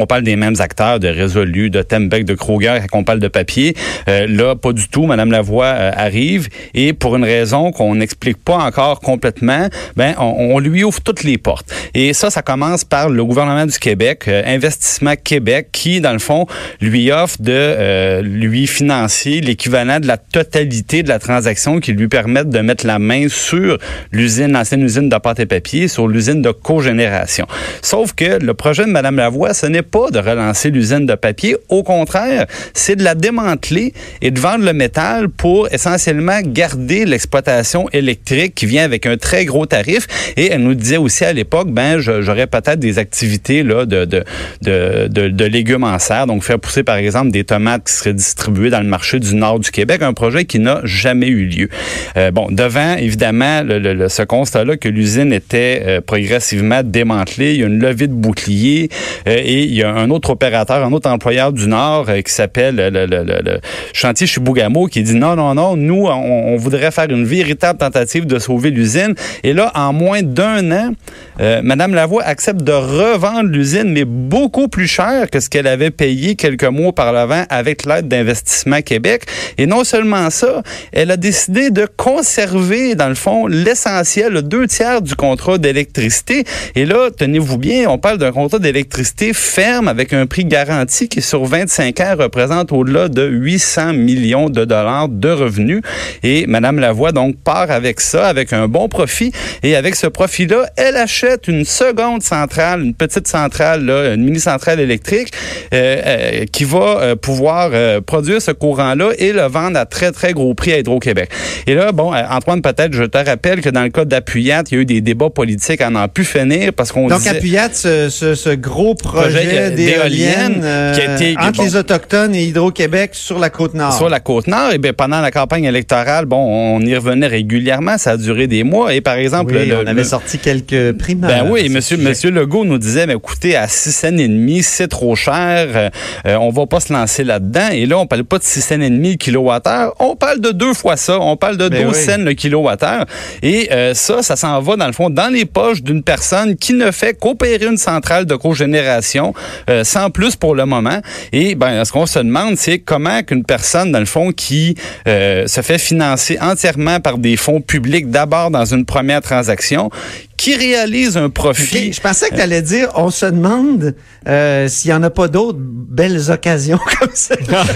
parle 0.06 0.22
des 0.22 0.36
mêmes 0.36 0.54
acteurs 0.58 1.00
de 1.00 1.08
Résolu, 1.08 1.70
de 1.70 1.82
Tembec, 1.82 2.24
de 2.24 2.34
Kroger, 2.34 2.78
quand 2.90 2.98
on 2.98 3.04
parle 3.04 3.18
de 3.18 3.28
papier. 3.28 3.74
Euh, 4.08 4.26
là, 4.28 4.56
pas 4.56 4.72
du 4.72 4.88
tout. 4.88 5.06
Madame 5.06 5.30
Lavoie 5.30 5.66
euh, 5.66 5.90
arrive 5.94 6.48
et 6.74 6.92
pour 6.92 7.16
une 7.16 7.24
raison 7.24 7.70
qu'on 7.72 7.96
n'explique 7.96 8.42
pas 8.42 8.56
encore 8.56 9.00
complètement, 9.00 9.68
ben 9.96 10.14
on, 10.18 10.58
lui 10.58 10.84
ouvre 10.84 11.00
toutes 11.00 11.22
les 11.22 11.38
portes. 11.38 11.72
Et 11.94 12.12
ça, 12.12 12.30
ça 12.30 12.42
commence 12.42 12.84
par 12.84 13.10
le 13.10 13.24
gouvernement 13.24 13.66
du 13.66 13.78
Québec, 13.78 14.24
euh, 14.28 14.42
Investissement 14.46 15.14
Québec, 15.22 15.68
qui 15.72 16.00
dans 16.00 16.12
le 16.12 16.18
fond 16.18 16.46
lui 16.80 17.12
offre 17.12 17.36
de 17.40 18.20
lui 18.22 18.66
financer 18.66 19.40
l'équivalent 19.40 20.00
de 20.00 20.06
la 20.06 20.16
totalité 20.16 21.02
de 21.02 21.08
la 21.08 21.18
transaction 21.18 21.80
qui 21.80 21.92
lui 21.92 22.08
permettent 22.08 22.50
de 22.50 22.60
mettre 22.60 22.86
la 22.86 22.98
main 22.98 23.28
sur 23.28 23.78
l'usine, 24.12 24.52
l'ancienne 24.52 24.82
usine 24.82 25.08
de 25.08 25.16
pâte 25.16 25.40
et 25.40 25.46
papier, 25.46 25.88
sur 25.88 26.08
l'usine 26.08 26.42
de 26.42 26.50
cogénération. 26.50 27.46
Sauf 27.82 28.12
que 28.12 28.38
le 28.42 28.54
projet 28.54 28.84
de 28.84 28.90
Madame 28.90 29.16
Lavoie, 29.16 29.54
ce 29.54 29.66
n'est 29.66 29.75
pas 29.82 30.10
de 30.10 30.18
relancer 30.18 30.70
l'usine 30.70 31.06
de 31.06 31.14
papier. 31.14 31.56
Au 31.68 31.82
contraire, 31.82 32.46
c'est 32.74 32.96
de 32.96 33.02
la 33.02 33.14
démanteler 33.14 33.92
et 34.22 34.30
de 34.30 34.40
vendre 34.40 34.64
le 34.64 34.72
métal 34.72 35.28
pour 35.28 35.72
essentiellement 35.72 36.40
garder 36.42 37.04
l'exploitation 37.04 37.88
électrique 37.92 38.54
qui 38.54 38.66
vient 38.66 38.84
avec 38.84 39.06
un 39.06 39.16
très 39.16 39.44
gros 39.44 39.66
tarif. 39.66 40.06
Et 40.36 40.50
elle 40.50 40.62
nous 40.62 40.74
disait 40.74 40.96
aussi 40.96 41.24
à 41.24 41.32
l'époque, 41.32 41.70
ben, 41.70 41.98
j'aurais 41.98 42.46
peut-être 42.46 42.78
des 42.78 42.98
activités 42.98 43.62
là, 43.62 43.86
de, 43.86 44.04
de, 44.04 44.24
de, 44.62 45.08
de, 45.08 45.44
légumes 45.44 45.84
en 45.84 45.98
serre. 45.98 46.26
Donc, 46.26 46.42
faire 46.42 46.58
pousser, 46.58 46.82
par 46.82 46.96
exemple, 46.96 47.30
des 47.30 47.44
tomates 47.44 47.84
qui 47.84 47.92
seraient 47.92 48.14
distribuées 48.14 48.70
dans 48.70 48.80
le 48.80 48.88
marché 48.88 49.18
du 49.20 49.34
nord 49.34 49.60
du 49.60 49.70
Québec. 49.70 50.02
Un 50.02 50.12
projet 50.12 50.44
qui 50.44 50.58
n'a 50.58 50.80
jamais 50.84 51.28
eu 51.28 51.46
lieu. 51.46 51.68
Euh, 52.16 52.30
bon, 52.30 52.48
devant, 52.50 52.96
évidemment, 52.96 53.62
ce 54.08 54.22
constat-là 54.22 54.76
que 54.76 54.88
l'usine 54.88 55.32
était 55.32 55.82
euh, 55.86 56.00
progressivement 56.00 56.82
démantelée, 56.82 57.54
il 57.54 57.60
y 57.60 57.64
a 57.64 57.66
une 57.66 57.78
levée 57.78 58.06
de 58.06 58.12
boucliers 58.12 58.88
euh, 59.28 59.36
et 59.36 59.62
il 59.66 59.74
y 59.74 59.82
a 59.82 59.90
un 59.90 60.10
autre 60.10 60.30
opérateur, 60.30 60.84
un 60.84 60.92
autre 60.92 61.10
employeur 61.10 61.52
du 61.52 61.66
Nord 61.66 62.06
euh, 62.08 62.20
qui 62.20 62.32
s'appelle 62.32 62.76
le, 62.76 62.90
le, 62.90 63.06
le, 63.06 63.60
chantier 63.92 64.26
Chibougamau 64.26 64.86
qui 64.86 65.02
dit 65.02 65.14
non, 65.14 65.36
non, 65.36 65.54
non, 65.54 65.76
nous, 65.76 66.06
on, 66.06 66.56
voudrait 66.56 66.90
faire 66.90 67.10
une 67.10 67.24
véritable 67.24 67.78
tentative 67.78 68.26
de 68.26 68.38
sauver 68.38 68.70
l'usine. 68.70 69.14
Et 69.42 69.52
là, 69.52 69.70
en 69.74 69.92
moins 69.92 70.22
d'un 70.22 70.70
an, 70.72 70.92
euh, 71.40 71.60
Madame 71.62 71.94
Lavoie 71.94 72.22
accepte 72.22 72.62
de 72.62 72.72
revendre 72.72 73.50
l'usine, 73.50 73.92
mais 73.92 74.04
beaucoup 74.04 74.68
plus 74.68 74.86
cher 74.86 75.28
que 75.30 75.40
ce 75.40 75.48
qu'elle 75.48 75.66
avait 75.66 75.90
payé 75.90 76.34
quelques 76.34 76.64
mois 76.64 76.92
par 76.92 77.12
l'avant 77.12 77.44
avec 77.50 77.84
l'aide 77.84 78.08
d'Investissement 78.08 78.80
Québec. 78.82 79.24
Et 79.58 79.66
non 79.66 79.84
seulement 79.84 80.30
ça, 80.30 80.62
elle 80.92 81.10
a 81.10 81.16
décidé 81.16 81.70
de 81.70 81.86
conserver, 81.96 82.94
dans 82.94 83.08
le 83.08 83.14
fond, 83.14 83.46
l'essentiel, 83.46 84.42
deux 84.42 84.66
tiers 84.66 85.02
du 85.02 85.14
contrat 85.14 85.58
d'électricité. 85.58 86.44
Et 86.74 86.84
là, 86.84 87.10
tenez-vous 87.16 87.58
bien, 87.58 87.88
on 87.88 87.98
parle 87.98 88.18
d'un 88.18 88.32
contrat 88.32 88.58
d'électricité 88.58 89.32
ferme 89.56 89.88
avec 89.88 90.12
un 90.12 90.26
prix 90.26 90.44
garanti 90.44 91.08
qui 91.08 91.22
sur 91.22 91.46
25 91.46 91.98
ans 92.00 92.14
représente 92.18 92.72
au-delà 92.72 93.08
de 93.08 93.26
800 93.26 93.94
millions 93.94 94.50
de 94.50 94.66
dollars 94.66 95.08
de 95.08 95.30
revenus. 95.30 95.80
Et 96.22 96.46
Madame 96.46 96.78
Lavoie 96.78 97.12
donc 97.12 97.36
part 97.42 97.70
avec 97.70 98.02
ça, 98.02 98.26
avec 98.26 98.52
un 98.52 98.68
bon 98.68 98.90
profit. 98.90 99.32
Et 99.62 99.74
avec 99.74 99.94
ce 99.94 100.08
profit-là, 100.08 100.68
elle 100.76 100.96
achète 100.96 101.48
une 101.48 101.64
seconde 101.64 102.22
centrale, 102.22 102.82
une 102.82 102.92
petite 102.92 103.28
centrale, 103.28 103.86
là, 103.86 104.12
une 104.12 104.24
mini-centrale 104.24 104.78
électrique 104.78 105.32
euh, 105.72 106.02
euh, 106.04 106.44
qui 106.52 106.64
va 106.64 106.98
euh, 107.00 107.16
pouvoir 107.16 107.70
produire 108.02 108.42
ce 108.42 108.50
courant-là 108.50 109.12
et 109.18 109.32
le 109.32 109.46
vendre 109.46 109.78
à 109.78 109.86
très, 109.86 110.12
très 110.12 110.34
gros 110.34 110.52
prix 110.52 110.74
à 110.74 110.78
Hydro-Québec. 110.80 111.30
Et 111.66 111.74
là, 111.74 111.92
bon, 111.92 112.12
Antoine, 112.12 112.60
peut-être, 112.60 112.92
je 112.92 113.04
te 113.04 113.16
rappelle 113.16 113.62
que 113.62 113.70
dans 113.70 113.84
le 113.84 113.88
cas 113.88 114.04
d'Appuyat, 114.04 114.64
il 114.70 114.74
y 114.74 114.78
a 114.78 114.82
eu 114.82 114.84
des 114.84 115.00
débats 115.00 115.30
politiques 115.30 115.80
à 115.80 115.88
n'en 115.88 116.08
plus 116.08 116.26
finir 116.26 116.74
parce 116.74 116.92
qu'on 116.92 117.08
Donc, 117.08 117.20
disait... 117.20 117.30
Appuyat, 117.30 117.70
ce, 117.72 118.10
ce, 118.10 118.34
ce 118.34 118.50
gros 118.50 118.94
projet, 118.94 119.30
Projet, 119.30 119.45
euh, 119.48 119.70
d'éoliennes 119.70 119.76
d'éoliennes 119.76 120.60
euh, 120.64 120.94
qui 120.94 121.00
a 121.00 121.14
été- 121.14 121.36
entre 121.38 121.52
bon. 121.58 121.62
les 121.64 121.76
Autochtones 121.76 122.34
et 122.34 122.44
Hydro-Québec 122.44 123.10
sur 123.14 123.38
la 123.38 123.50
Côte-Nord. 123.50 123.92
Sur 123.96 124.08
la 124.08 124.20
côte 124.20 124.46
nord, 124.46 124.72
et 124.72 124.78
bien 124.78 124.92
pendant 124.92 125.20
la 125.20 125.30
campagne 125.30 125.64
électorale, 125.64 126.24
bon, 126.26 126.36
on 126.76 126.80
y 126.80 126.94
revenait 126.94 127.26
régulièrement, 127.26 127.98
ça 127.98 128.12
a 128.12 128.16
duré 128.16 128.46
des 128.46 128.62
mois. 128.64 128.94
Et 128.94 129.00
par 129.00 129.14
exemple, 129.16 129.54
Oui, 129.54 129.66
le, 129.66 129.76
on 129.76 129.80
avait 129.86 129.92
le- 129.94 130.04
sorti 130.04 130.38
quelques 130.38 130.92
primaires. 130.98 131.44
ben 131.44 131.50
oui, 131.50 131.68
monsieur, 131.68 131.96
sujet. 131.96 132.08
monsieur 132.08 132.30
Legault 132.30 132.64
nous 132.64 132.78
disait, 132.78 133.06
mais 133.06 133.14
écoutez, 133.14 133.56
à 133.56 133.68
6 133.68 133.92
cents 133.92 134.08
et 134.16 134.28
demi, 134.28 134.62
c'est 134.62 134.88
trop 134.88 135.14
cher, 135.16 135.68
euh, 135.74 135.90
euh, 136.26 136.36
on 136.36 136.50
va 136.50 136.66
pas 136.66 136.80
se 136.80 136.92
lancer 136.92 137.24
là-dedans. 137.24 137.68
Et 137.72 137.86
là, 137.86 137.98
on 137.98 138.06
parle 138.06 138.24
pas 138.24 138.38
de 138.38 138.44
6 138.44 138.60
cents 138.60 138.80
et 138.80 138.90
demi 138.90 139.12
le 139.12 139.16
kilowattheure, 139.16 139.94
on 140.00 140.16
parle 140.16 140.40
de 140.40 140.50
deux 140.50 140.74
fois 140.74 140.96
ça, 140.96 141.18
on 141.20 141.36
parle 141.36 141.56
de 141.56 141.68
12 141.68 141.78
Ben 141.80 141.88
oui. 141.88 141.94
cents 141.94 142.18
le 142.22 142.32
kilowattheure. 142.32 143.04
Et 143.42 143.68
euh, 143.72 143.94
ça, 143.94 144.22
ça 144.22 144.36
s'en 144.36 144.60
va 144.60 144.76
dans 144.76 144.86
le 144.86 144.92
fond 144.92 145.10
dans 145.10 145.32
les 145.32 145.44
poches 145.44 145.82
d'une 145.82 146.02
personne 146.02 146.56
qui 146.56 146.72
ne 146.72 146.90
fait 146.90 147.14
qu'opérer 147.14 147.66
une 147.66 147.76
centrale 147.76 148.24
de 148.26 148.34
cogénération 148.34 149.32
euh, 149.70 149.84
sans 149.84 150.10
plus 150.10 150.36
pour 150.36 150.54
le 150.54 150.66
moment. 150.66 151.00
Et 151.32 151.54
ben, 151.54 151.84
ce 151.84 151.92
qu'on 151.92 152.06
se 152.06 152.18
demande, 152.18 152.56
c'est 152.56 152.78
comment 152.78 153.22
qu'une 153.22 153.44
personne, 153.44 153.92
dans 153.92 154.00
le 154.00 154.06
fond, 154.06 154.32
qui 154.32 154.74
euh, 155.08 155.46
se 155.46 155.60
fait 155.60 155.78
financer 155.78 156.38
entièrement 156.40 157.00
par 157.00 157.18
des 157.18 157.36
fonds 157.36 157.60
publics, 157.60 158.10
d'abord 158.10 158.50
dans 158.50 158.64
une 158.64 158.84
première 158.84 159.20
transaction, 159.20 159.90
qui 160.36 160.54
réalise 160.54 161.16
un 161.16 161.30
profit. 161.30 161.92
Je 161.92 162.00
pensais 162.00 162.28
que 162.30 162.34
tu 162.36 162.40
allais 162.40 162.62
dire, 162.62 162.88
on 162.94 163.10
se 163.10 163.26
demande 163.26 163.94
euh, 164.28 164.68
s'il 164.68 164.90
y 164.90 164.94
en 164.94 165.02
a 165.02 165.10
pas 165.10 165.28
d'autres 165.28 165.58
belles 165.60 166.30
occasions 166.30 166.78
comme 167.00 167.10
ça. 167.14 167.34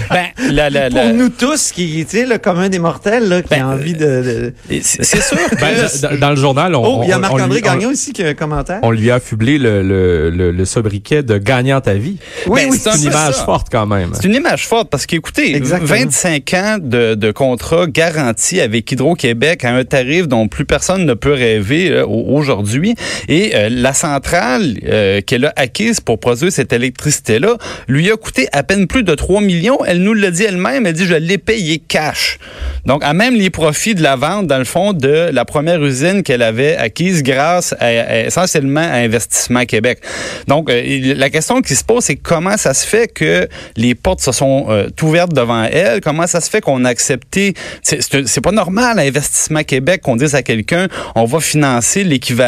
Ben, 0.09 0.25
la- 0.51 0.69
la- 0.69 0.87
Pour 0.89 0.95
la- 0.99 1.13
nous 1.13 1.29
tous, 1.29 1.71
qui, 1.71 2.05
tu 2.09 2.17
sais, 2.17 2.25
le 2.25 2.37
commun 2.37 2.69
des 2.69 2.79
mortels, 2.79 3.27
là, 3.27 3.41
qui 3.41 3.49
Ben, 3.49 3.63
a 3.63 3.67
envie 3.69 3.93
de... 3.93 3.99
de- 3.99 4.53
Et 4.69 4.81
C'est 4.83 5.03
sûr 5.21 5.37
que... 5.49 5.55
Ben, 5.55 5.75
dans, 6.13 6.19
dans 6.19 6.29
le 6.31 6.35
journal, 6.35 6.75
on, 6.75 6.81
Oh, 6.85 7.01
il 7.03 7.09
y 7.09 7.13
a 7.13 7.17
Marc-André 7.17 7.61
on- 7.63 7.65
Gagnon 7.65 7.89
aussi 7.89 8.13
qui 8.13 8.23
a 8.23 8.27
un 8.27 8.33
commentaire. 8.33 8.79
on 8.83 8.91
lui 8.91 9.09
a 9.11 9.15
affublé 9.15 9.57
le, 9.57 9.81
le, 9.81 10.29
le, 10.29 10.51
le 10.51 10.65
sobriquet 10.65 11.23
de 11.23 11.37
gagnant 11.37 11.81
ta 11.81 11.93
vie. 11.95 12.17
oui, 12.47 12.61
Ben, 12.63 12.69
oui, 12.71 12.77
c'est 12.81 12.89
un 12.89 12.93
C'est 12.93 12.99
une 13.05 13.11
image 13.11 13.33
ça. 13.35 13.45
forte 13.45 13.67
quand 13.71 13.85
même. 13.87 14.11
C'est 14.13 14.25
une 14.27 14.35
image 14.35 14.67
forte 14.67 14.89
parce 14.89 15.05
qu'écoutez, 15.05 15.55
Exactement. 15.55 15.87
25 15.89 16.53
ans 16.53 16.77
de, 16.79 17.15
de 17.15 17.31
contrat 17.31 17.87
garanti 17.87 18.59
avec 18.61 18.91
Hydro-Québec 18.91 19.63
à 19.65 19.73
un 19.73 19.83
tarif 19.83 20.27
dont 20.27 20.47
plus 20.47 20.65
personne 20.65 21.05
ne 21.05 21.13
peut 21.13 21.33
rêver 21.33 21.89
euh, 21.91 22.05
au- 22.05 22.41
aujourd'hui. 22.51 22.95
Et 23.27 23.55
euh, 23.55 23.69
la 23.69 23.93
centrale 23.93 24.77
euh, 24.85 25.21
qu'elle 25.21 25.45
a 25.45 25.53
acquise 25.55 25.99
pour 25.99 26.19
produire 26.19 26.51
cette 26.51 26.73
électricité-là 26.73 27.57
lui 27.87 28.11
a 28.11 28.17
coûté 28.17 28.47
à 28.51 28.63
peine 28.63 28.87
plus 28.87 29.03
de 29.03 29.13
3 29.13 29.41
millions. 29.41 29.79
Elle 29.85 30.01
nous 30.01 30.13
l'a 30.13 30.31
dit 30.31 30.43
elle-même. 30.43 30.85
Elle 30.85 30.93
dit, 30.93 31.05
je 31.05 31.15
l'ai 31.15 31.37
payé 31.37 31.79
cash. 31.79 32.39
Donc, 32.85 33.03
à 33.03 33.13
même 33.13 33.35
les 33.35 33.49
profits 33.49 33.95
de 33.95 34.03
la 34.03 34.15
vente, 34.15 34.47
dans 34.47 34.57
le 34.57 34.65
fond, 34.65 34.93
de 34.93 35.29
la 35.31 35.45
première 35.45 35.83
usine 35.83 36.23
qu'elle 36.23 36.41
avait 36.41 36.75
acquise 36.75 37.23
grâce 37.23 37.75
essentiellement 37.81 38.81
à 38.81 38.97
Investissement 38.97 39.65
Québec. 39.65 39.99
Donc, 40.47 40.69
euh, 40.69 41.13
la 41.15 41.29
question 41.29 41.61
qui 41.61 41.75
se 41.75 41.83
pose, 41.83 42.03
c'est 42.03 42.15
comment 42.15 42.57
ça 42.57 42.73
se 42.73 42.85
fait 42.85 43.07
que 43.07 43.47
les 43.77 43.95
portes 43.95 44.21
se 44.21 44.31
sont 44.31 44.67
ouvertes 45.01 45.33
devant 45.33 45.63
elle? 45.63 46.01
Comment 46.01 46.27
ça 46.27 46.41
se 46.41 46.49
fait 46.49 46.61
qu'on 46.61 46.85
a 46.85 46.89
accepté... 46.89 47.53
C'est 47.83 48.41
pas 48.41 48.51
normal 48.51 48.99
à 48.99 49.03
Investissement 49.03 49.63
Québec 49.63 50.01
qu'on 50.01 50.15
dise 50.15 50.35
à 50.35 50.43
quelqu'un, 50.43 50.87
on 51.15 51.25
va 51.25 51.39
financer 51.39 52.03
l'équivalent 52.03 52.40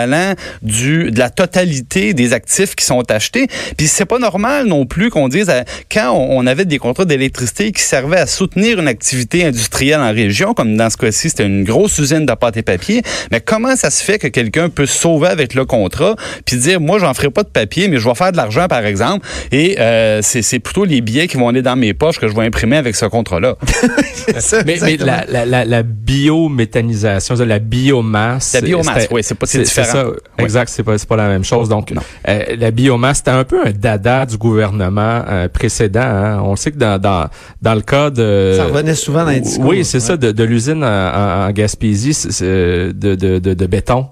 du 0.61 1.11
de 1.11 1.19
la 1.19 1.29
totalité 1.29 2.13
des 2.13 2.33
actifs 2.33 2.75
qui 2.75 2.85
sont 2.85 3.03
achetés. 3.11 3.47
Puis 3.77 3.87
c'est 3.87 4.05
pas 4.05 4.19
normal 4.19 4.65
non 4.67 4.85
plus 4.85 5.09
qu'on 5.09 5.27
dise, 5.27 5.49
à- 5.49 5.63
quand 5.91 6.11
on, 6.11 6.37
on 6.39 6.47
avait 6.47 6.65
des 6.65 6.77
contrats 6.79 7.05
d'électricité 7.05 7.71
qui 7.71 7.81
servaient 7.83 8.19
à 8.19 8.25
soutenir 8.27 8.79
une 8.79 8.87
activité 8.87 9.45
industrielle 9.45 9.99
en 9.99 10.11
région, 10.11 10.53
comme 10.53 10.75
dans 10.77 10.89
ce 10.89 10.97
cas-ci, 10.97 11.29
c'était 11.29 11.45
une 11.45 11.63
grosse 11.63 11.97
usine 11.99 12.25
de 12.25 12.33
pâte 12.33 12.57
et 12.57 12.61
papier, 12.63 13.01
mais 13.31 13.39
comment 13.41 13.75
ça 13.75 13.89
se 13.89 14.03
fait 14.03 14.19
que 14.19 14.27
quelqu'un 14.27 14.69
peut 14.69 14.85
se 14.85 14.97
sauver 14.97 15.27
avec 15.27 15.53
le 15.53 15.65
contrat 15.65 16.15
puis 16.45 16.57
dire, 16.57 16.79
moi, 16.81 16.99
j'en 16.99 17.13
ferai 17.13 17.29
pas 17.29 17.43
de 17.43 17.49
papier, 17.49 17.87
mais 17.87 17.97
je 17.97 18.07
vais 18.07 18.15
faire 18.15 18.31
de 18.31 18.37
l'argent, 18.37 18.67
par 18.67 18.85
exemple, 18.85 19.27
et 19.51 19.77
euh, 19.79 20.19
c'est 20.21 20.59
plutôt 20.59 20.85
les 20.85 21.01
billets 21.01 21.27
qui 21.27 21.37
vont 21.37 21.47
aller 21.49 21.61
dans 21.61 21.75
mes 21.75 21.93
poches 21.93 22.19
que 22.19 22.27
je 22.27 22.33
vais 22.35 22.45
imprimer 22.45 22.77
avec 22.77 22.95
ce 22.95 23.05
contrat-là. 23.05 23.55
Mais, 24.65 24.77
la, 25.05 25.25
la, 25.27 25.45
la, 25.45 25.65
la 25.65 25.83
biométhanisation, 25.83 27.35
la 27.35 27.59
biomasse. 27.59 28.53
La 28.53 28.61
biomasse, 28.61 29.07
oui, 29.11 29.21
c'est 29.23 29.35
pas- 29.35 29.45
c'est 29.45 29.59
différent. 29.65 29.82
Ça, 29.85 30.07
Oui. 30.07 30.13
exact, 30.39 30.69
c'est 30.69 30.83
pas, 30.83 30.97
c'est 30.97 31.07
pas 31.07 31.15
la 31.15 31.27
même 31.27 31.43
chose. 31.43 31.69
Donc, 31.69 31.93
euh, 32.27 32.39
la 32.57 32.71
biomasse, 32.71 33.17
c'était 33.17 33.31
un 33.31 33.43
peu 33.43 33.59
un 33.65 33.71
dada 33.71 34.25
du 34.25 34.37
gouvernement 34.37 35.21
euh, 35.27 35.47
précédent. 35.49 36.01
hein. 36.01 36.41
On 36.43 36.55
sait 36.55 36.71
que 36.71 36.77
dans, 36.77 36.99
dans, 36.99 37.27
dans 37.61 37.75
le 37.75 37.81
cas 37.81 38.09
de... 38.09 38.53
Ça 38.57 38.65
revenait 38.65 38.95
souvent 38.95 39.23
dans 39.23 39.31
les 39.31 39.41
discours. 39.41 39.65
Oui, 39.67 39.83
c'est 39.85 39.97
Ouais. 39.97 40.01
ça, 40.03 40.17
de, 40.17 40.31
de 40.31 40.43
l'usine 40.43 40.83
en, 40.83 40.87
en- 40.87 41.47
en 41.47 41.51
Gaspésie 41.51 42.13
c'est- 42.13 42.31
c'est, 42.31 42.45
de, 42.93 43.15
de, 43.15 43.39
de, 43.39 43.53
de 43.53 43.65
béton. 43.65 44.07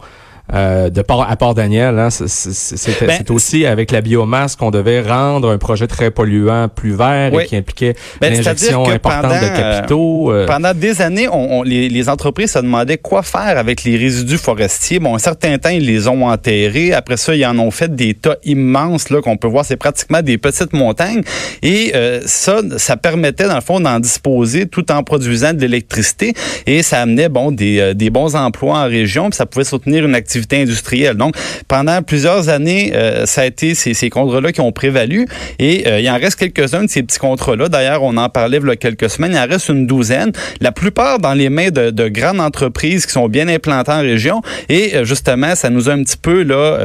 Euh, 0.54 0.90
de 0.90 1.02
Port 1.02 1.26
à 1.30 1.36
Port-Daniel, 1.36 1.98
hein, 2.00 2.10
c'est- 2.10 3.06
Ben, 3.06 3.24
aussi 3.30 3.66
avec 3.66 3.92
la 3.92 4.02
biomasse 4.02 4.56
qu'on 4.56 4.72
devait 4.72 5.02
rendre 5.02 5.50
un 5.50 5.58
projet 5.58 5.88
très 5.88 6.12
polluant 6.12 6.68
plus 6.68 6.92
vert 6.94 7.32
Oui. 7.34 7.44
et 7.44 7.46
qui 7.48 7.56
impliquait 7.56 7.96
Ben, 8.20 8.34
l'injection 8.34 8.88
importante 8.90 9.24
de 9.24 9.28
pendant, 9.30 9.36
euh, 9.36 9.58
capitaux. 9.80 10.32
euh, 10.32 10.46
Pendant 10.46 10.74
des 10.74 11.02
années, 11.02 11.28
on, 11.30 11.60
on- 11.60 11.64
les, 11.64 11.90
les 11.90 12.10
entreprises 12.10 12.52
se 12.52 12.60
demandaient 12.60 12.98
quoi 12.98 13.24
faire 13.24 13.58
avec 13.58 13.84
les 13.84 13.98
résidus 13.98 14.38
forestiers. 14.38 15.00
Bon, 15.00 15.16
un 15.16 15.20
certain 15.20 15.58
temps, 15.58 15.70
ils 15.70 15.86
les 15.86 16.08
ont 16.08 16.26
enterrés. 16.28 16.94
Après 16.94 17.18
ça, 17.18 17.36
ils 17.36 17.46
en 17.46 17.58
ont 17.60 17.72
fait 17.72 17.96
des 17.96 18.14
tas 18.14 18.36
immenses 18.44 19.10
là 19.10 19.22
qu'on 19.22 19.38
peut 19.38 19.48
voir. 19.48 19.64
C'est 19.66 19.78
pratiquement 19.78 20.22
des 20.22 20.38
petites 20.38 20.74
montagnes. 20.74 21.22
Et 21.64 21.92
euh, 21.96 22.22
ça, 22.26 22.60
ça 22.78 22.98
permettait 22.98 23.48
dans 23.48 23.56
le 23.56 23.62
fond 23.62 23.80
d'en 23.80 24.00
disposer 24.00 24.66
tout 24.68 24.92
en 24.92 25.04
produisant 25.04 25.54
de 25.54 25.62
l'électricité. 25.62 26.34
Et 26.68 26.84
ça 26.84 27.02
amenait 27.02 27.30
bon 27.30 27.52
des, 27.52 27.80
euh, 27.80 27.94
des 27.94 28.10
bons 28.10 28.36
emplois 28.36 28.80
en 28.80 28.84
région. 28.86 29.30
Puis 29.30 29.38
ça 29.38 29.46
pouvait 29.46 29.66
soutenir 29.66 30.06
une 30.06 30.16
activité 30.16 30.41
industrielle. 30.54 31.16
Donc, 31.16 31.36
pendant 31.68 32.02
plusieurs 32.02 32.50
années, 32.50 32.92
euh, 32.96 33.26
ça 33.26 33.42
a 33.42 33.46
été 33.46 33.76
ces, 33.76 33.94
ces 33.94 34.10
contrats-là 34.10 34.52
qui 34.52 34.62
ont 34.62 34.72
prévalu. 34.72 35.28
Et 35.60 35.88
euh, 35.88 36.00
il 36.00 36.10
en 36.10 36.18
reste 36.18 36.38
quelques-uns 36.38 36.84
de 36.84 36.90
ces 36.90 37.04
petits 37.04 37.20
contrats-là. 37.20 37.70
D'ailleurs, 37.70 38.04
on 38.04 38.18
en 38.18 38.30
parlait 38.30 38.60
il 38.62 38.68
y 38.68 38.72
a 38.72 38.76
quelques 38.76 39.10
semaines. 39.10 39.32
Il 39.34 39.38
en 39.38 39.48
reste 39.48 39.70
une 39.70 39.88
douzaine. 39.88 40.32
La 40.60 40.72
plupart 40.72 41.20
dans 41.20 41.34
les 41.34 41.50
mains 41.50 41.70
de, 41.70 41.90
de 41.90 42.08
grandes 42.08 42.40
entreprises 42.40 43.06
qui 43.06 43.14
sont 43.14 43.28
bien 43.28 43.48
implantées 43.48 43.92
en 43.92 44.02
région. 44.02 44.42
Et 44.70 44.96
euh, 44.96 45.06
justement, 45.06 45.56
ça 45.56 45.70
nous 45.70 45.90
a 45.90 45.94
un 45.94 46.04
petit 46.04 46.18
peu 46.18 46.44
là 46.44 46.78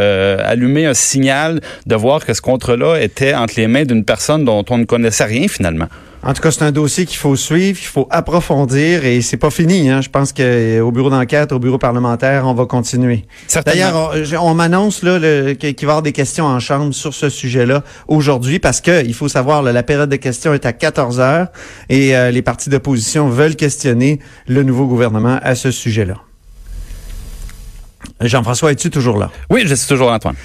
allumé 0.44 0.86
un 0.86 0.94
signal 0.94 1.60
de 1.86 1.94
voir 1.94 2.24
que 2.24 2.34
ce 2.34 2.40
contrat-là 2.40 2.96
était 3.00 3.34
entre 3.34 3.54
les 3.56 3.66
mains 3.66 3.84
d'une 3.84 4.04
personne 4.04 4.44
dont 4.44 4.64
on 4.70 4.78
ne 4.78 4.84
connaissait 4.84 5.24
rien 5.24 5.48
finalement. 5.48 5.86
En 6.26 6.32
tout 6.34 6.42
cas, 6.42 6.50
c'est 6.50 6.64
un 6.64 6.72
dossier 6.72 7.06
qu'il 7.06 7.18
faut 7.18 7.36
suivre, 7.36 7.78
qu'il 7.78 7.86
faut 7.86 8.08
approfondir 8.10 9.04
et 9.04 9.20
c'est 9.20 9.36
pas 9.36 9.50
fini. 9.50 9.88
Hein. 9.90 10.00
Je 10.00 10.08
pense 10.08 10.32
qu'au 10.32 10.90
bureau 10.90 11.08
d'enquête, 11.08 11.52
au 11.52 11.60
bureau 11.60 11.78
parlementaire, 11.78 12.48
on 12.48 12.52
va 12.54 12.66
continuer. 12.66 13.26
D'ailleurs, 13.64 14.12
on, 14.34 14.50
on 14.50 14.54
m'annonce 14.54 15.04
là 15.04 15.20
qu'il 15.54 15.74
va 15.74 15.80
y 15.80 15.84
avoir 15.84 16.02
des 16.02 16.10
questions 16.10 16.44
en 16.44 16.58
chambre 16.58 16.92
sur 16.92 17.14
ce 17.14 17.28
sujet-là 17.28 17.84
aujourd'hui 18.08 18.58
parce 18.58 18.80
que 18.80 19.06
il 19.06 19.14
faut 19.14 19.28
savoir 19.28 19.62
là, 19.62 19.70
la 19.72 19.84
période 19.84 20.10
de 20.10 20.16
questions 20.16 20.52
est 20.52 20.66
à 20.66 20.72
14 20.72 21.20
heures 21.20 21.46
et 21.88 22.16
euh, 22.16 22.32
les 22.32 22.42
partis 22.42 22.70
d'opposition 22.70 23.28
veulent 23.28 23.54
questionner 23.54 24.18
le 24.48 24.64
nouveau 24.64 24.86
gouvernement 24.86 25.38
à 25.44 25.54
ce 25.54 25.70
sujet-là. 25.70 26.16
Jean-François, 28.20 28.72
es-tu 28.72 28.90
toujours 28.90 29.18
là? 29.18 29.30
Oui, 29.48 29.62
je 29.66 29.74
suis 29.76 29.86
toujours 29.86 30.10
Antoine. 30.10 30.36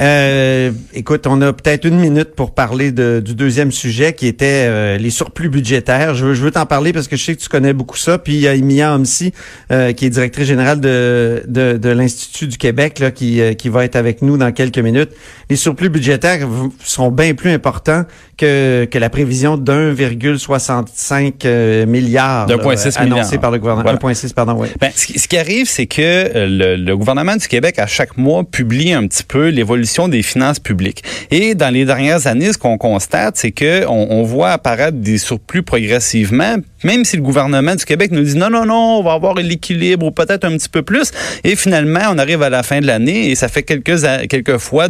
Euh, 0.00 0.70
écoute, 0.94 1.26
on 1.26 1.42
a 1.42 1.52
peut-être 1.52 1.84
une 1.84 1.98
minute 1.98 2.34
pour 2.34 2.54
parler 2.54 2.90
de- 2.90 3.20
du 3.22 3.34
deuxième 3.34 3.70
sujet 3.70 4.14
qui 4.14 4.26
était 4.26 4.64
euh, 4.66 4.96
les 4.96 5.10
surplus 5.10 5.50
budgétaires. 5.50 6.14
Je 6.14 6.24
veux, 6.26 6.34
je 6.34 6.42
veux 6.42 6.50
t'en 6.50 6.64
parler 6.64 6.92
parce 6.94 7.06
que 7.06 7.16
je 7.16 7.24
sais 7.24 7.36
que 7.36 7.40
tu 7.40 7.48
connais 7.50 7.74
beaucoup 7.74 7.98
ça. 7.98 8.16
Puis 8.16 8.34
il 8.34 8.40
y 8.40 8.48
a 8.48 8.54
Emilia 8.54 8.94
Homsi, 8.94 9.32
euh, 9.70 9.92
qui 9.92 10.06
est 10.06 10.10
directrice 10.10 10.46
générale 10.46 10.80
de, 10.80 11.42
de, 11.46 11.76
de 11.76 11.88
l'Institut 11.90 12.46
du 12.46 12.56
Québec, 12.56 12.98
là, 12.98 13.10
qui, 13.10 13.42
euh, 13.42 13.52
qui 13.52 13.68
va 13.68 13.84
être 13.84 13.96
avec 13.96 14.22
nous 14.22 14.38
dans 14.38 14.52
quelques 14.52 14.78
minutes. 14.78 15.10
Les 15.50 15.56
surplus 15.56 15.90
budgétaires 15.90 16.48
sont 16.82 17.10
bien 17.10 17.34
plus 17.34 17.50
importants 17.50 18.04
que, 18.38 18.86
que 18.86 18.98
la 18.98 19.10
prévision 19.10 19.58
d'1,65 19.58 21.32
euh, 21.44 21.84
milliard 21.84 22.46
là, 22.46 22.56
1,6 22.56 22.96
annoncée 22.98 23.36
par 23.38 23.50
le 23.50 23.58
gouvernement. 23.58 23.82
Voilà. 24.00 24.14
1,6, 24.14 24.32
pardon, 24.32 24.54
oui. 24.58 24.68
Ben, 24.80 24.90
ce, 24.94 25.06
qui, 25.06 25.18
ce 25.18 25.28
qui 25.28 25.36
arrive, 25.36 25.68
c'est 25.68 25.86
que 25.86 26.00
euh, 26.00 26.46
le, 26.46 26.76
le 26.82 26.96
gouvernement 26.96 27.36
du 27.36 27.46
Québec, 27.48 27.78
à 27.78 27.86
chaque 27.86 28.16
mois, 28.16 28.44
publie 28.44 28.94
un 28.94 29.06
petit 29.06 29.24
peu 29.24 29.48
l'évolution 29.48 29.89
des 30.08 30.22
finances 30.22 30.58
publiques. 30.58 31.02
Et 31.30 31.54
dans 31.54 31.70
les 31.70 31.84
dernières 31.84 32.26
années, 32.26 32.52
ce 32.52 32.58
qu'on 32.58 32.78
constate, 32.78 33.36
c'est 33.36 33.52
que 33.52 33.86
on, 33.86 34.08
on 34.10 34.22
voit 34.22 34.50
apparaître 34.50 34.98
des 34.98 35.18
surplus 35.18 35.62
progressivement, 35.62 36.56
même 36.84 37.04
si 37.04 37.16
le 37.16 37.22
gouvernement 37.22 37.74
du 37.74 37.84
Québec 37.84 38.10
nous 38.12 38.22
dit 38.22 38.36
non, 38.36 38.50
non, 38.50 38.64
non, 38.64 38.98
on 38.98 39.02
va 39.02 39.12
avoir 39.12 39.34
l'équilibre 39.34 40.06
ou 40.06 40.10
peut-être 40.10 40.44
un 40.44 40.56
petit 40.56 40.68
peu 40.68 40.82
plus. 40.82 41.10
Et 41.44 41.56
finalement, 41.56 42.00
on 42.10 42.18
arrive 42.18 42.42
à 42.42 42.50
la 42.50 42.62
fin 42.62 42.80
de 42.80 42.86
l'année 42.86 43.30
et 43.30 43.34
ça 43.34 43.48
fait 43.48 43.62
quelques, 43.62 44.00
quelques 44.28 44.58
fois 44.58 44.88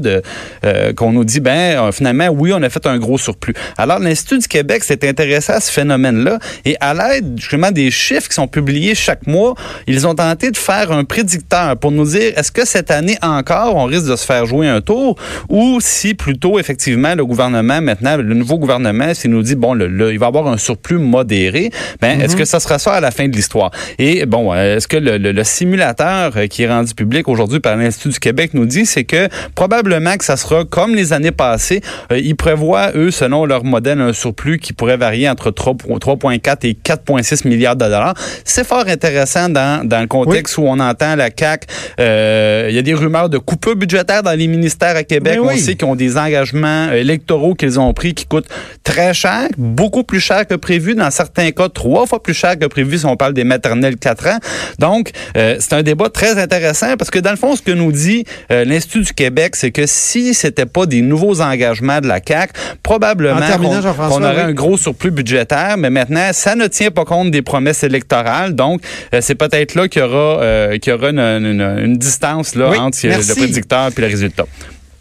euh, 0.64 0.92
qu'on 0.92 1.12
nous 1.12 1.24
dit, 1.24 1.40
ben, 1.40 1.78
euh, 1.78 1.92
finalement, 1.92 2.28
oui, 2.28 2.52
on 2.52 2.62
a 2.62 2.68
fait 2.68 2.86
un 2.86 2.98
gros 2.98 3.18
surplus. 3.18 3.54
Alors, 3.76 3.98
l'Institut 3.98 4.38
du 4.38 4.48
Québec 4.48 4.84
s'est 4.84 5.08
intéressé 5.08 5.52
à 5.52 5.60
ce 5.60 5.70
phénomène-là 5.70 6.38
et 6.64 6.76
à 6.80 6.94
l'aide, 6.94 7.34
justement, 7.36 7.70
des 7.70 7.90
chiffres 7.90 8.28
qui 8.28 8.34
sont 8.34 8.48
publiés 8.48 8.94
chaque 8.94 9.26
mois, 9.26 9.54
ils 9.86 10.06
ont 10.06 10.14
tenté 10.14 10.50
de 10.50 10.56
faire 10.56 10.92
un 10.92 11.04
prédicteur 11.04 11.76
pour 11.76 11.90
nous 11.90 12.04
dire, 12.04 12.32
est-ce 12.36 12.52
que 12.52 12.66
cette 12.66 12.90
année 12.90 13.18
encore, 13.22 13.76
on 13.76 13.84
risque 13.84 14.06
de 14.06 14.16
se 14.16 14.24
faire 14.24 14.46
jouer 14.46 14.68
un 14.68 14.79
tour 14.80 15.16
ou 15.48 15.78
si 15.80 16.14
plutôt, 16.14 16.58
effectivement, 16.58 17.14
le 17.14 17.24
gouvernement, 17.24 17.80
maintenant, 17.80 18.16
le 18.16 18.34
nouveau 18.34 18.58
gouvernement, 18.58 19.14
s'il 19.14 19.30
nous 19.30 19.42
dit, 19.42 19.54
bon, 19.54 19.74
le, 19.74 20.12
il 20.12 20.18
va 20.18 20.26
avoir 20.26 20.48
un 20.48 20.56
surplus 20.56 20.98
modéré, 20.98 21.70
ben, 22.00 22.20
est-ce 22.20 22.34
mhm. 22.34 22.40
que 22.40 22.44
ça 22.44 22.60
sera 22.60 22.78
ça 22.78 22.92
à 22.94 23.00
la 23.00 23.10
fin 23.10 23.28
de 23.28 23.34
l'histoire? 23.34 23.70
Et 23.98 24.26
bon, 24.26 24.54
est-ce 24.54 24.88
que 24.88 24.96
le, 24.96 25.18
le, 25.18 25.44
simulateur 25.44 26.32
euh, 26.36 26.46
qui 26.46 26.62
est 26.62 26.68
rendu 26.68 26.94
public 26.94 27.28
aujourd'hui 27.28 27.60
par 27.60 27.76
l'Institut 27.76 28.10
du 28.10 28.18
Québec 28.20 28.50
nous 28.54 28.66
dit, 28.66 28.86
c'est 28.86 29.04
que 29.04 29.28
probablement 29.54 30.16
que 30.16 30.24
ça 30.24 30.36
sera 30.36 30.64
comme 30.64 30.94
les 30.94 31.12
années 31.12 31.32
passées. 31.32 31.80
Euh, 32.12 32.18
ils 32.18 32.36
prévoient, 32.36 32.90
eux, 32.94 33.10
selon 33.10 33.44
leur 33.44 33.64
modèle, 33.64 34.00
un 34.00 34.12
surplus 34.12 34.58
qui 34.58 34.72
pourrait 34.72 34.96
varier 34.96 35.28
entre 35.28 35.50
3,4 35.50 36.66
et 36.66 36.72
4,6 36.72 37.48
milliards 37.48 37.76
de 37.76 37.84
dollars. 37.84 38.14
C'est 38.44 38.66
fort 38.66 38.84
intéressant 38.86 39.48
dans, 39.48 39.86
dans 39.86 40.00
le 40.00 40.06
contexte 40.06 40.58
où 40.58 40.62
on 40.62 40.78
entend 40.78 41.16
la 41.16 41.30
CAQ. 41.34 41.66
Euh, 41.98 42.66
il 42.68 42.74
y 42.74 42.78
a 42.78 42.82
des 42.82 42.94
rumeurs 42.94 43.28
de 43.28 43.38
coupures 43.38 43.76
budgétaires 43.76 44.22
dans 44.22 44.32
les 44.32 44.46
ministères 44.46 44.69
à 44.82 45.04
Québec. 45.04 45.38
On 45.42 45.56
sait 45.56 45.74
qu'ils 45.74 45.88
ont 45.88 45.96
des 45.96 46.16
engagements 46.16 46.90
électoraux 46.92 47.54
qu'ils 47.54 47.78
ont 47.78 47.92
pris 47.92 48.14
qui 48.14 48.26
coûtent 48.26 48.48
très 48.84 49.14
cher, 49.14 49.48
beaucoup 49.56 50.04
plus 50.04 50.20
cher 50.20 50.46
que 50.46 50.54
prévu, 50.54 50.94
dans 50.94 51.10
certains 51.10 51.50
cas 51.50 51.68
trois 51.68 52.06
fois 52.06 52.22
plus 52.22 52.34
cher 52.34 52.58
que 52.58 52.66
prévu 52.66 52.98
si 52.98 53.06
on 53.06 53.16
parle 53.16 53.34
des 53.34 53.44
maternelles 53.44 53.96
4 53.96 54.26
ans. 54.26 54.38
Donc, 54.78 55.10
euh, 55.36 55.56
c'est 55.58 55.74
un 55.74 55.82
débat 55.82 56.08
très 56.08 56.38
intéressant 56.38 56.96
parce 56.96 57.10
que 57.10 57.18
dans 57.18 57.30
le 57.30 57.36
fond, 57.36 57.56
ce 57.56 57.62
que 57.62 57.72
nous 57.72 57.92
dit 57.92 58.24
euh, 58.50 58.64
l'Institut 58.64 59.02
du 59.02 59.12
Québec, 59.12 59.56
c'est 59.56 59.70
que 59.70 59.86
si 59.86 60.34
c'était 60.34 60.66
pas 60.66 60.86
des 60.86 61.02
nouveaux 61.02 61.40
engagements 61.40 62.00
de 62.00 62.08
la 62.08 62.20
CAC, 62.20 62.52
probablement 62.82 63.40
qu'on 63.58 64.22
aurait 64.22 64.42
un 64.42 64.52
gros 64.52 64.76
surplus 64.76 65.10
budgétaire, 65.10 65.76
mais 65.76 65.90
maintenant, 65.90 66.30
ça 66.32 66.54
ne 66.54 66.66
tient 66.66 66.90
pas 66.90 67.04
compte 67.04 67.30
des 67.30 67.42
promesses 67.42 67.82
électorales. 67.82 68.54
Donc, 68.54 68.80
euh, 69.14 69.20
c'est 69.20 69.34
peut-être 69.34 69.74
là 69.74 69.88
qu'il 69.88 70.02
y 70.02 70.04
aura, 70.04 70.78
qu'il 70.78 70.92
y 70.92 70.96
aura 70.96 71.10
une, 71.10 71.96
distance 71.96 72.54
là, 72.54 72.70
entre 72.80 72.98
le 73.06 73.34
prédicteur 73.34 73.90
et 73.96 74.00
le 74.00 74.06
résultat. 74.06 74.46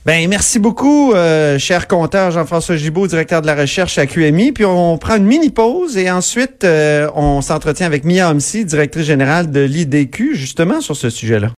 Ben 0.10 0.28
merci 0.28 0.58
beaucoup, 0.58 1.13
euh, 1.13 1.60
cher 1.60 1.88
compteur 1.88 2.32
Jean-François 2.32 2.76
Gibault, 2.76 3.06
directeur 3.06 3.43
de 3.43 3.45
la 3.45 3.54
recherche 3.54 4.00
à 4.00 4.08
QMI. 4.08 4.54
Puis 4.54 4.65
on 4.65 4.98
prend 4.98 5.17
une 5.17 5.26
mini 5.28 5.52
pause 5.52 5.98
et 5.98 6.10
ensuite 6.10 6.63
euh, 6.63 7.08
on 7.13 7.41
s'entretient 7.41 7.86
avec 7.86 8.06
Mia 8.06 8.32
Homsi, 8.32 8.65
directrice 8.65 9.06
générale 9.06 9.52
de 9.52 9.60
l'IDQ, 9.60 10.34
justement 10.34 10.82
sur 10.82 10.95
ce 10.95 11.12
sujet-là. 11.12 11.48